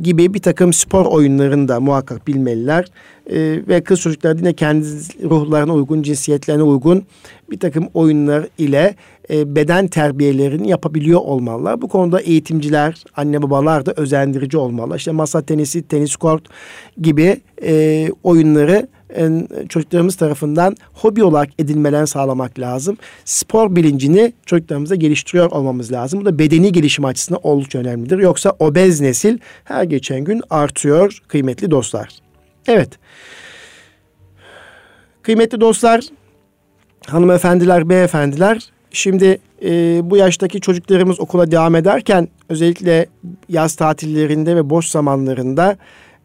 gibi 0.00 0.34
bir 0.34 0.38
takım 0.38 0.72
spor 0.72 1.06
oyunlarını 1.06 1.68
da 1.68 1.80
muhakkak 1.80 2.26
bilmeliler. 2.26 2.84
E, 3.26 3.60
ve 3.68 3.80
kız 3.80 4.00
çocuklar 4.00 4.36
yine 4.36 4.52
kendi 4.52 4.86
ruhlarına 5.22 5.74
uygun, 5.74 6.02
cinsiyetlerine 6.02 6.62
uygun 6.62 7.04
bir 7.50 7.58
takım 7.58 7.88
oyunlar 7.94 8.46
ile 8.58 8.94
e, 9.30 9.54
beden 9.54 9.86
terbiyelerini 9.86 10.70
yapabiliyor 10.70 11.20
olmalılar. 11.20 11.82
Bu 11.82 11.88
konuda 11.88 12.20
eğitimciler, 12.20 13.04
anne 13.16 13.42
babalar 13.42 13.86
da 13.86 13.92
özendirici 13.96 14.58
olmalı. 14.58 14.96
İşte 14.96 15.10
masa 15.10 15.42
tenisi, 15.42 15.82
tenis 15.82 16.16
kort 16.16 16.42
gibi 17.00 17.40
e, 17.62 18.08
oyunları 18.22 18.88
çocuklarımız 19.68 20.16
tarafından 20.16 20.76
hobi 20.92 21.24
olarak 21.24 21.48
edinmelerini 21.58 22.06
sağlamak 22.06 22.58
lazım. 22.58 22.96
Spor 23.24 23.76
bilincini 23.76 24.32
çocuklarımıza 24.46 24.94
geliştiriyor 24.94 25.50
olmamız 25.50 25.92
lazım. 25.92 26.20
Bu 26.20 26.24
da 26.24 26.38
bedeni 26.38 26.72
gelişim 26.72 27.04
açısından 27.04 27.40
oldukça 27.42 27.78
önemlidir. 27.78 28.18
Yoksa 28.18 28.56
obez 28.58 29.00
nesil 29.00 29.38
her 29.64 29.84
geçen 29.84 30.20
gün 30.20 30.42
artıyor 30.50 31.22
kıymetli 31.28 31.70
dostlar. 31.70 32.08
Evet. 32.66 32.90
Kıymetli 35.22 35.60
dostlar, 35.60 36.00
hanımefendiler, 37.06 37.88
beyefendiler, 37.88 38.70
şimdi 38.90 39.38
e, 39.64 40.00
bu 40.10 40.16
yaştaki 40.16 40.60
çocuklarımız 40.60 41.20
okula 41.20 41.50
devam 41.50 41.74
ederken 41.74 42.28
özellikle 42.48 43.06
yaz 43.48 43.74
tatillerinde 43.74 44.56
ve 44.56 44.70
boş 44.70 44.86
zamanlarında 44.86 45.76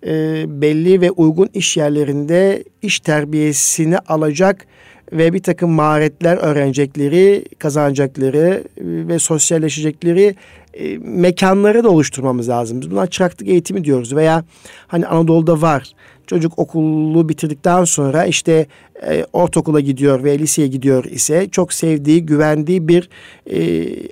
e, 0.06 0.45
belli 0.62 1.02
ve 1.02 1.12
uygun 1.12 1.50
iş 1.54 1.78
yerlerinde 1.78 2.64
iş 2.82 3.00
terbiyesini 3.00 3.97
alacak 3.97 4.66
ve 5.14 5.34
bir 5.34 5.43
takım 5.43 5.72
maharetler 5.72 6.38
öğrenecekleri, 6.38 7.45
kazanacakları 7.60 8.64
ve 8.82 9.20
sosyalleşecekleri 9.20 10.36
e, 10.74 10.97
mekanları 10.97 11.84
da 11.84 11.89
oluşturmamız 11.89 12.50
lazım. 12.50 12.82
Biz 12.82 12.91
buna 12.91 13.08
çıraklık 13.08 13.47
eğitimi 13.47 13.84
diyoruz 13.84 14.16
veya 14.16 14.43
hani 14.88 15.08
Anadolu'da 15.08 15.62
var. 15.62 15.91
Çocuk 16.28 16.60
okulu 16.60 17.30
bitirdikten 17.30 17.84
sonra 17.84 18.26
işte 18.26 18.68
e, 19.08 19.26
ortaokula 19.34 19.80
gidiyor 19.80 20.24
ve 20.24 20.39
liseye 20.39 20.68
gidiyor 20.68 21.06
ise 21.06 21.50
çok 21.50 21.74
sevdiği, 21.74 22.26
güvendiği 22.26 22.88
bir 22.88 23.10
e, 23.45 23.60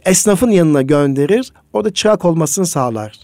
esnafın 0.06 0.50
yanına 0.50 0.82
gönderir. 0.82 1.54
Orada 1.74 1.94
çırak 1.94 2.26
olmasını 2.26 2.66
sağlar. 2.66 3.20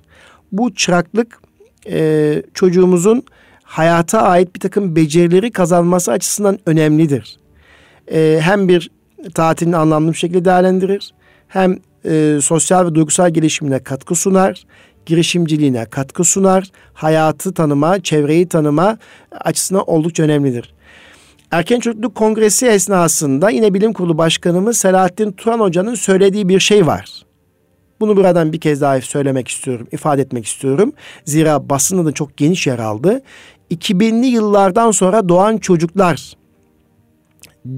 Bu 0.52 0.76
çıraklık 0.76 1.43
e, 1.90 2.44
çocuğumuzun 2.54 3.24
hayata 3.64 4.22
ait 4.22 4.56
bir 4.56 4.60
takım 4.60 4.96
becerileri 4.96 5.52
kazanması 5.52 6.12
açısından 6.12 6.60
önemlidir. 6.66 7.38
E, 8.12 8.40
hem 8.42 8.68
bir 8.68 8.92
tatilini 9.34 9.78
anlamlı 9.78 10.12
bir 10.12 10.18
şekilde 10.18 10.46
değerlendirir, 10.46 11.14
hem 11.48 11.78
e, 12.06 12.40
sosyal 12.42 12.86
ve 12.86 12.96
duygusal 12.96 13.30
gelişimine 13.30 13.80
katkı 13.80 14.16
sunar, 14.16 14.64
girişimciliğine 15.06 15.86
katkı 15.86 16.24
sunar, 16.24 16.72
hayatı 16.94 17.54
tanıma, 17.54 18.00
çevreyi 18.00 18.48
tanıma 18.48 18.98
açısından 19.32 19.84
oldukça 19.90 20.24
önemlidir. 20.24 20.74
Erken 21.52 21.80
Çocukluk 21.80 22.16
Kongresi 22.16 22.68
esnasında 22.68 23.50
yine 23.50 23.74
Bilim 23.74 23.94
Kurulu 23.94 24.18
Başkanımız 24.18 24.78
Selahattin 24.78 25.32
Turan 25.32 25.60
Hoca'nın 25.60 25.96
söylediği 25.96 26.50
bir 26.50 26.60
şey 26.60 26.88
var. 26.88 27.24
Bunu 28.04 28.18
buradan 28.18 28.54
bir 28.54 28.60
kez 28.60 28.82
daha 28.82 29.02
söylemek 29.02 29.48
istiyorum, 29.48 29.88
ifade 29.92 30.22
etmek 30.22 30.46
istiyorum. 30.46 30.94
Zira 31.26 31.70
basında 31.70 32.06
da 32.06 32.12
çok 32.12 32.38
geniş 32.38 32.68
yer 32.68 32.80
aldı. 32.80 33.22
2000'li 33.72 34.26
yıllardan 34.26 34.92
sonra 34.92 35.30
doğan 35.30 35.58
çocuklar 35.58 36.34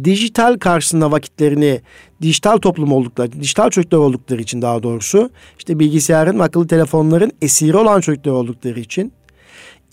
dijital 0.04 0.58
karşısında 0.58 1.12
vakitlerini 1.12 1.82
dijital 2.22 2.58
toplum 2.58 2.92
oldukları, 2.92 3.32
dijital 3.32 3.70
çocuklar 3.70 3.98
oldukları 3.98 4.42
için 4.42 4.62
daha 4.62 4.84
doğrusu 4.84 5.30
işte 5.58 5.80
bilgisayarın, 5.80 6.40
akıllı 6.40 6.68
telefonların 6.68 7.32
esiri 7.42 7.78
olan 7.78 8.02
çocuklar 8.02 8.32
oldukları 8.32 8.80
için 8.80 9.14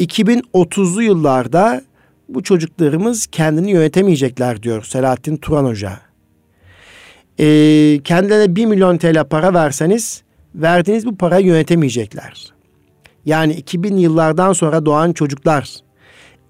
2030'lu 0.01 1.03
yıllarda 1.03 1.83
bu 2.29 2.43
çocuklarımız 2.43 3.27
kendini 3.27 3.71
yönetemeyecekler 3.71 4.63
diyor 4.63 4.83
Selahattin 4.85 5.37
Turan 5.37 5.65
Hoca. 5.65 6.12
Ee, 7.41 8.01
kendilerine 8.05 8.57
1 8.57 8.67
milyon 8.67 8.99
TL 8.99 9.25
para 9.25 9.55
verseniz 9.55 10.23
verdiğiniz 10.55 11.07
bu 11.07 11.17
parayı 11.17 11.47
yönetemeyecekler. 11.47 12.53
Yani 13.25 13.53
2000 13.53 13.97
yıllardan 13.97 14.53
sonra 14.53 14.87
doğan 14.87 15.13
çocuklar 15.13 15.77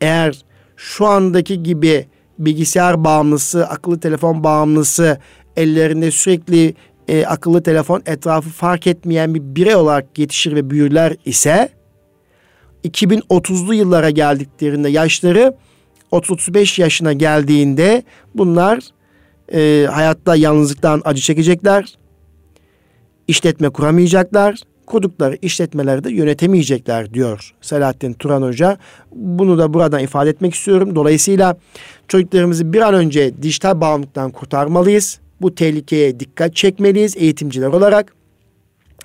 eğer 0.01 0.45
şu 0.77 1.07
andaki 1.07 1.63
gibi 1.63 2.07
bilgisayar 2.39 3.05
bağımlısı, 3.05 3.67
akıllı 3.67 4.01
telefon 4.01 4.45
bağımlısı, 4.45 5.19
ellerinde 5.57 6.11
sürekli 6.11 6.75
e, 7.09 7.27
akıllı 7.27 7.63
telefon 7.63 8.03
etrafı 8.07 8.51
fark 8.51 8.87
etmeyen 8.87 9.35
bir 9.35 9.41
birey 9.41 9.75
olarak 9.75 10.19
yetişir 10.19 10.55
ve 10.55 10.71
büyürler 10.71 11.17
ise 11.25 11.69
2030'lu 12.85 13.75
yıllara 13.75 14.11
geldiklerinde 14.11 14.89
yaşları 14.89 15.57
30-35 16.13 16.81
yaşına 16.81 17.13
geldiğinde 17.13 18.03
bunlar 18.35 18.81
e, 19.53 19.87
hayatta 19.91 20.37
yalnızlıktan 20.37 21.03
acı 21.05 21.23
çekecekler. 21.23 21.99
işletme 23.29 23.69
kuramayacaklar 23.69 24.63
kurdukları 24.87 25.39
işletmeleri 25.43 26.05
de 26.05 26.13
yönetemeyecekler 26.13 27.15
diyor 27.15 27.55
Selahattin 27.61 28.13
Turan 28.13 28.43
Hoca. 28.43 28.79
Bunu 29.13 29.59
da 29.59 29.75
buradan 29.75 30.01
ifade 30.01 30.31
etmek 30.31 30.55
istiyorum. 30.55 30.95
Dolayısıyla 30.95 31.57
çocuklarımızı 32.09 32.73
bir 32.73 32.81
an 32.81 32.95
önce 32.95 33.43
dijital 33.43 33.81
bağımlılıktan 33.81 34.31
kurtarmalıyız. 34.31 35.21
Bu 35.41 35.55
tehlikeye 35.55 36.21
dikkat 36.21 36.57
çekmeliyiz 36.57 37.17
eğitimciler 37.17 37.67
olarak 37.67 38.15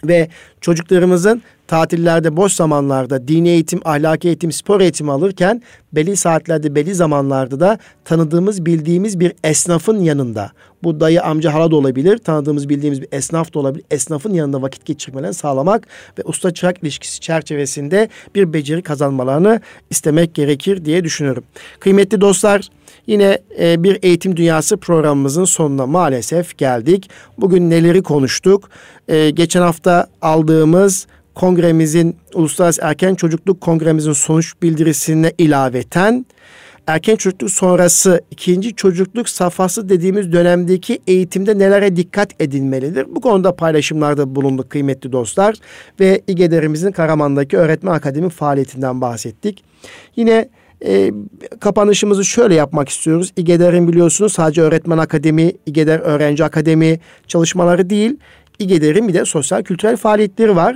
ve 0.03 0.29
çocuklarımızın 0.61 1.41
tatillerde, 1.67 2.37
boş 2.37 2.53
zamanlarda 2.53 3.27
dini 3.27 3.49
eğitim, 3.49 3.81
ahlaki 3.85 4.27
eğitim, 4.27 4.51
spor 4.51 4.81
eğitimi 4.81 5.11
alırken 5.11 5.61
belli 5.93 6.15
saatlerde, 6.15 6.75
belli 6.75 6.95
zamanlarda 6.95 7.59
da 7.59 7.77
tanıdığımız, 8.05 8.65
bildiğimiz 8.65 9.19
bir 9.19 9.33
esnafın 9.43 9.99
yanında. 9.99 10.51
Bu 10.83 10.99
dayı, 10.99 11.23
amca, 11.23 11.53
hala 11.53 11.71
da 11.71 11.75
olabilir. 11.75 12.17
Tanıdığımız, 12.17 12.69
bildiğimiz 12.69 13.01
bir 13.01 13.07
esnaf 13.11 13.53
da 13.53 13.59
olabilir. 13.59 13.85
Esnafın 13.91 14.33
yanında 14.33 14.61
vakit 14.61 14.85
geçirmelerini 14.85 15.33
sağlamak 15.33 15.87
ve 16.19 16.23
usta 16.25 16.53
çırak 16.53 16.83
ilişkisi 16.83 17.19
çerçevesinde 17.19 18.09
bir 18.35 18.53
beceri 18.53 18.81
kazanmalarını 18.81 19.61
istemek 19.89 20.33
gerekir 20.33 20.85
diye 20.85 21.03
düşünüyorum. 21.03 21.43
Kıymetli 21.79 22.21
dostlar, 22.21 22.69
Yine 23.07 23.37
e, 23.59 23.83
bir 23.83 23.99
eğitim 24.01 24.37
dünyası 24.37 24.77
programımızın 24.77 25.45
sonuna 25.45 25.85
maalesef 25.85 26.57
geldik. 26.57 27.09
Bugün 27.37 27.69
neleri 27.69 28.03
konuştuk? 28.03 28.69
E, 29.07 29.29
geçen 29.29 29.61
hafta 29.61 30.07
aldığımız 30.21 31.07
kongremizin 31.35 32.17
Uluslararası 32.33 32.81
Erken 32.83 33.15
Çocukluk 33.15 33.61
Kongremizin 33.61 34.13
sonuç 34.13 34.53
bildirisine 34.61 35.33
ilaveten 35.37 36.25
erken 36.87 37.15
çocukluk 37.15 37.51
sonrası 37.51 38.21
ikinci 38.31 38.75
çocukluk 38.75 39.29
safhası 39.29 39.89
dediğimiz 39.89 40.31
dönemdeki 40.31 40.99
eğitimde 41.07 41.59
nelere 41.59 41.95
dikkat 41.95 42.41
edilmelidir? 42.41 43.15
Bu 43.15 43.21
konuda 43.21 43.55
paylaşımlarda 43.55 44.35
bulunduk 44.35 44.69
kıymetli 44.69 45.11
dostlar 45.11 45.55
ve 45.99 46.21
İGEDER'imizin 46.27 46.91
Karaman'daki 46.91 47.57
öğretmen 47.57 47.91
akademi 47.91 48.29
faaliyetinden 48.29 49.01
bahsettik. 49.01 49.63
Yine 50.15 50.49
e, 50.85 51.11
kapanışımızı 51.59 52.25
şöyle 52.25 52.55
yapmak 52.55 52.89
istiyoruz. 52.89 53.33
İGEDER'in 53.35 53.87
biliyorsunuz 53.87 54.33
sadece 54.33 54.61
öğretmen 54.61 54.97
akademi, 54.97 55.51
İGEDER 55.65 55.99
öğrenci 55.99 56.43
akademi 56.43 56.99
çalışmaları 57.27 57.89
değil. 57.89 58.17
İGEDER'in 58.59 59.07
bir 59.07 59.13
de 59.13 59.25
sosyal 59.25 59.63
kültürel 59.63 59.97
faaliyetleri 59.97 60.55
var. 60.55 60.75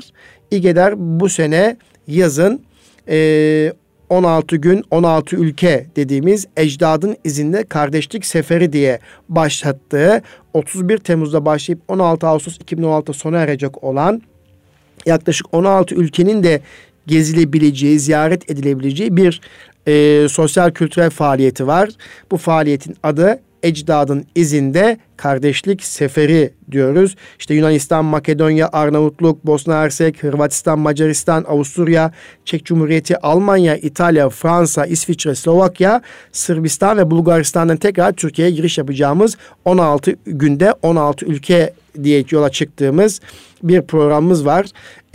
İGEDER 0.52 0.94
bu 0.98 1.30
sene 1.30 1.78
yazın 2.08 2.62
e, 3.10 3.74
16 4.10 4.56
gün 4.56 4.84
16 4.92 5.36
ülke 5.36 5.88
dediğimiz 5.96 6.48
ecdadın 6.58 7.18
izinde 7.24 7.64
kardeşlik 7.64 8.26
seferi 8.26 8.74
diye 8.74 9.00
başlattığı 9.30 10.22
31 10.54 10.98
Temmuz'da 10.98 11.46
başlayıp 11.46 11.82
16 11.88 12.28
Ağustos 12.28 12.58
2016'da 12.58 13.14
sona 13.14 13.38
erecek 13.38 13.84
olan 13.84 14.22
yaklaşık 15.06 15.54
16 15.54 15.96
ülkenin 15.96 16.44
de 16.44 16.62
gezilebileceği, 17.08 18.00
ziyaret 18.00 18.52
edilebileceği 18.52 19.18
bir 19.18 19.42
e, 19.88 20.28
sosyal 20.30 20.72
kültürel 20.72 21.10
faaliyeti 21.10 21.68
var. 21.68 21.90
Bu 22.32 22.38
faaliyetin 22.38 22.96
adı 23.04 23.40
ecdadın 23.64 24.26
izinde 24.36 24.98
kardeşlik 25.18 25.84
seferi 25.84 26.54
diyoruz. 26.72 27.16
İşte 27.40 27.54
Yunanistan, 27.54 28.06
Makedonya, 28.06 28.70
Arnavutluk, 28.74 29.46
Bosna 29.46 29.76
Hersek, 29.76 30.24
Hırvatistan, 30.24 30.80
Macaristan, 30.80 31.44
Avusturya, 31.44 32.12
Çek 32.46 32.66
Cumhuriyeti, 32.66 33.18
Almanya, 33.18 33.76
İtalya, 33.76 34.30
Fransa, 34.30 34.86
İsviçre, 34.86 35.36
Slovakya, 35.36 36.02
Sırbistan 36.32 36.98
ve 36.98 37.12
Bulgaristan'dan 37.12 37.78
tekrar 37.78 38.12
Türkiye'ye 38.12 38.56
giriş 38.56 38.78
yapacağımız 38.78 39.38
16 39.66 40.16
günde 40.26 40.74
16 40.82 41.26
ülke 41.26 41.74
diye 42.04 42.24
yola 42.32 42.50
çıktığımız 42.50 43.22
bir 43.64 43.82
programımız 43.82 44.46
var. 44.46 44.66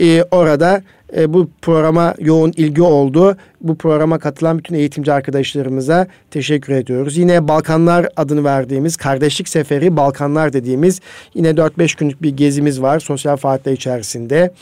Ee, 0.01 0.23
orada 0.31 0.83
e, 1.15 1.33
bu 1.33 1.49
programa 1.61 2.15
yoğun 2.19 2.53
ilgi 2.57 2.81
oldu. 2.81 3.37
Bu 3.61 3.75
programa 3.75 4.19
katılan 4.19 4.57
bütün 4.57 4.75
eğitimci 4.75 5.13
arkadaşlarımıza 5.13 6.07
teşekkür 6.31 6.73
ediyoruz. 6.73 7.17
Yine 7.17 7.47
Balkanlar 7.47 8.07
adını 8.15 8.43
verdiğimiz 8.43 8.97
Kardeşlik 8.97 9.49
Seferi 9.49 9.97
Balkanlar 9.97 10.53
dediğimiz 10.53 10.99
yine 11.33 11.49
4-5 11.49 11.99
günlük 11.99 12.21
bir 12.21 12.29
gezimiz 12.29 12.81
var 12.81 12.99
sosyal 12.99 13.37
faaliyetler 13.37 13.73
içerisinde. 13.73 14.53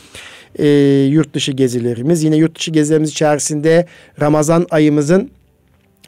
E, 0.59 0.67
yurt 1.11 1.33
dışı 1.33 1.51
gezilerimiz. 1.51 2.23
Yine 2.23 2.35
yurt 2.35 2.59
dışı 2.59 2.71
gezilerimiz 2.71 3.09
içerisinde 3.09 3.85
Ramazan 4.21 4.67
ayımızın 4.69 5.29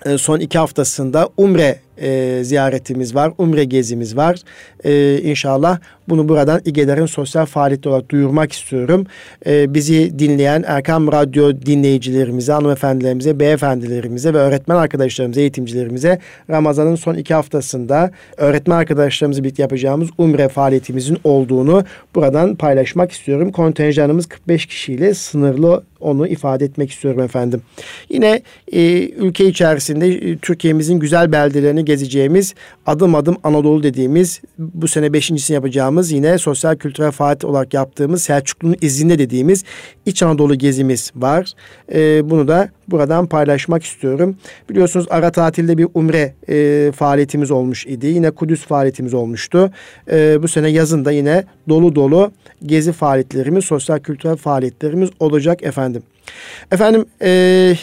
e, 0.05 0.17
son 0.17 0.39
iki 0.39 0.57
haftasında 0.57 1.29
Umre 1.37 1.79
e, 1.97 2.39
ziyaretimiz 2.43 3.15
var. 3.15 3.33
Umre 3.37 3.63
gezimiz 3.63 4.17
var. 4.17 4.39
E, 4.83 5.21
inşallah 5.23 5.79
bunu 6.09 6.29
buradan 6.29 6.61
İGEDER'in 6.65 7.05
sosyal 7.05 7.45
faaliyeti 7.45 7.89
olarak 7.89 8.09
duyurmak 8.09 8.51
istiyorum. 8.51 9.05
E, 9.45 9.73
bizi 9.73 10.19
dinleyen 10.19 10.63
Erkam 10.67 11.11
Radyo 11.11 11.51
dinleyicilerimize, 11.65 12.51
hanımefendilerimize, 12.51 13.39
beyefendilerimize 13.39 14.33
ve 14.33 14.37
öğretmen 14.37 14.75
arkadaşlarımıza, 14.75 15.41
eğitimcilerimize 15.41 16.19
Ramazan'ın 16.49 16.95
son 16.95 17.15
iki 17.15 17.33
haftasında 17.33 18.11
öğretmen 18.37 18.77
arkadaşlarımızla 18.77 19.43
birlikte 19.43 19.61
yapacağımız 19.63 20.09
Umre 20.17 20.49
faaliyetimizin 20.49 21.17
olduğunu 21.23 21.83
buradan 22.15 22.55
paylaşmak 22.55 23.11
istiyorum. 23.11 23.51
Kontenjanımız 23.51 24.25
45 24.25 24.65
kişiyle 24.65 25.13
sınırlı 25.13 25.83
onu 25.99 26.27
ifade 26.27 26.65
etmek 26.65 26.91
istiyorum 26.91 27.21
efendim. 27.21 27.61
Yine 28.09 28.41
e, 28.71 29.09
ülke 29.09 29.45
içerisinde 29.45 30.07
e, 30.07 30.37
Türkiye'mizin 30.37 30.99
güzel 30.99 31.31
beldelerini 31.31 31.85
gezeceğimiz 31.85 32.53
adım 32.85 33.15
adım 33.15 33.37
Anadolu 33.43 33.83
dediğimiz 33.83 34.41
bu 34.81 34.87
sene 34.87 35.13
beşincisini 35.13 35.55
yapacağımız 35.55 36.11
yine 36.11 36.37
sosyal 36.37 36.75
kültürel 36.75 37.11
faaliyet 37.11 37.45
olarak 37.45 37.73
yaptığımız 37.73 38.23
Selçuklu'nun 38.23 38.75
izinde 38.81 39.19
dediğimiz 39.19 39.63
İç 40.05 40.23
Anadolu 40.23 40.55
gezimiz 40.55 41.11
var. 41.15 41.53
E, 41.93 42.29
bunu 42.29 42.47
da 42.47 42.69
buradan 42.87 43.27
paylaşmak 43.27 43.83
istiyorum. 43.83 44.37
Biliyorsunuz 44.69 45.07
ara 45.09 45.31
tatilde 45.31 45.77
bir 45.77 45.87
umre 45.93 46.33
e, 46.49 46.91
faaliyetimiz 46.91 47.51
olmuş 47.51 47.85
idi. 47.85 48.07
Yine 48.07 48.31
Kudüs 48.31 48.65
faaliyetimiz 48.65 49.13
olmuştu. 49.13 49.71
E, 50.11 50.43
bu 50.43 50.47
sene 50.47 50.69
yazın 50.69 51.05
da 51.05 51.11
yine 51.11 51.43
dolu 51.69 51.95
dolu 51.95 52.31
gezi 52.65 52.91
faaliyetlerimiz, 52.91 53.65
sosyal 53.65 53.99
kültürel 53.99 54.35
faaliyetlerimiz 54.35 55.09
olacak 55.19 55.63
efendim. 55.63 56.03
Efendim 56.71 57.05
e, 57.21 57.73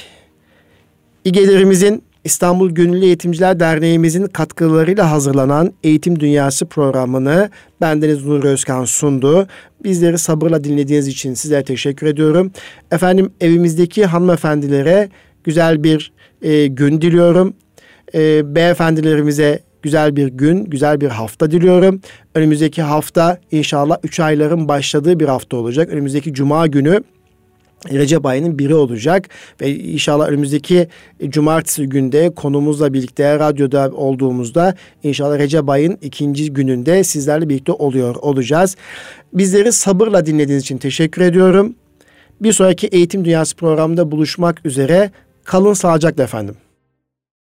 İGE'lerimizin 1.24 2.02
İstanbul 2.24 2.70
Gönüllü 2.70 3.04
Eğitimciler 3.04 3.60
Derneğimizin 3.60 4.26
katkılarıyla 4.26 5.10
hazırlanan 5.10 5.72
Eğitim 5.82 6.20
Dünyası 6.20 6.66
programını 6.66 7.50
bendeniz 7.80 8.26
Nur 8.26 8.44
Özkan 8.44 8.84
sundu. 8.84 9.46
Bizleri 9.84 10.18
sabırla 10.18 10.64
dinlediğiniz 10.64 11.08
için 11.08 11.34
size 11.34 11.64
teşekkür 11.64 12.06
ediyorum. 12.06 12.52
Efendim 12.90 13.30
evimizdeki 13.40 14.06
hanımefendilere 14.06 15.08
güzel 15.44 15.84
bir 15.84 16.12
e, 16.42 16.66
gün 16.66 17.00
diliyorum. 17.00 17.54
E, 18.14 18.54
beyefendilerimize 18.54 19.62
güzel 19.82 20.16
bir 20.16 20.28
gün, 20.28 20.64
güzel 20.64 21.00
bir 21.00 21.08
hafta 21.08 21.50
diliyorum. 21.50 22.00
Önümüzdeki 22.34 22.82
hafta 22.82 23.38
inşallah 23.50 23.98
3 24.02 24.20
ayların 24.20 24.68
başladığı 24.68 25.20
bir 25.20 25.28
hafta 25.28 25.56
olacak. 25.56 25.88
Önümüzdeki 25.88 26.34
cuma 26.34 26.66
günü 26.66 27.02
Recep 27.92 28.26
ayının 28.26 28.58
biri 28.58 28.74
olacak 28.74 29.28
ve 29.60 29.76
inşallah 29.76 30.28
önümüzdeki 30.28 30.88
cumartesi 31.28 31.86
günde 31.86 32.30
konumuzla 32.34 32.92
birlikte 32.92 33.38
radyoda 33.38 33.90
olduğumuzda 33.94 34.74
inşallah 35.02 35.38
Recep 35.38 35.68
ayın 35.68 35.98
ikinci 36.02 36.52
gününde 36.52 37.04
sizlerle 37.04 37.48
birlikte 37.48 37.72
oluyor 37.72 38.16
olacağız. 38.16 38.76
Bizleri 39.32 39.72
sabırla 39.72 40.26
dinlediğiniz 40.26 40.62
için 40.62 40.78
teşekkür 40.78 41.22
ediyorum. 41.22 41.74
Bir 42.40 42.52
sonraki 42.52 42.86
Eğitim 42.86 43.24
Dünyası 43.24 43.56
programında 43.56 44.10
buluşmak 44.10 44.66
üzere. 44.66 45.10
Kalın 45.44 45.72
sağlıcakla 45.72 46.22
efendim. 46.22 46.56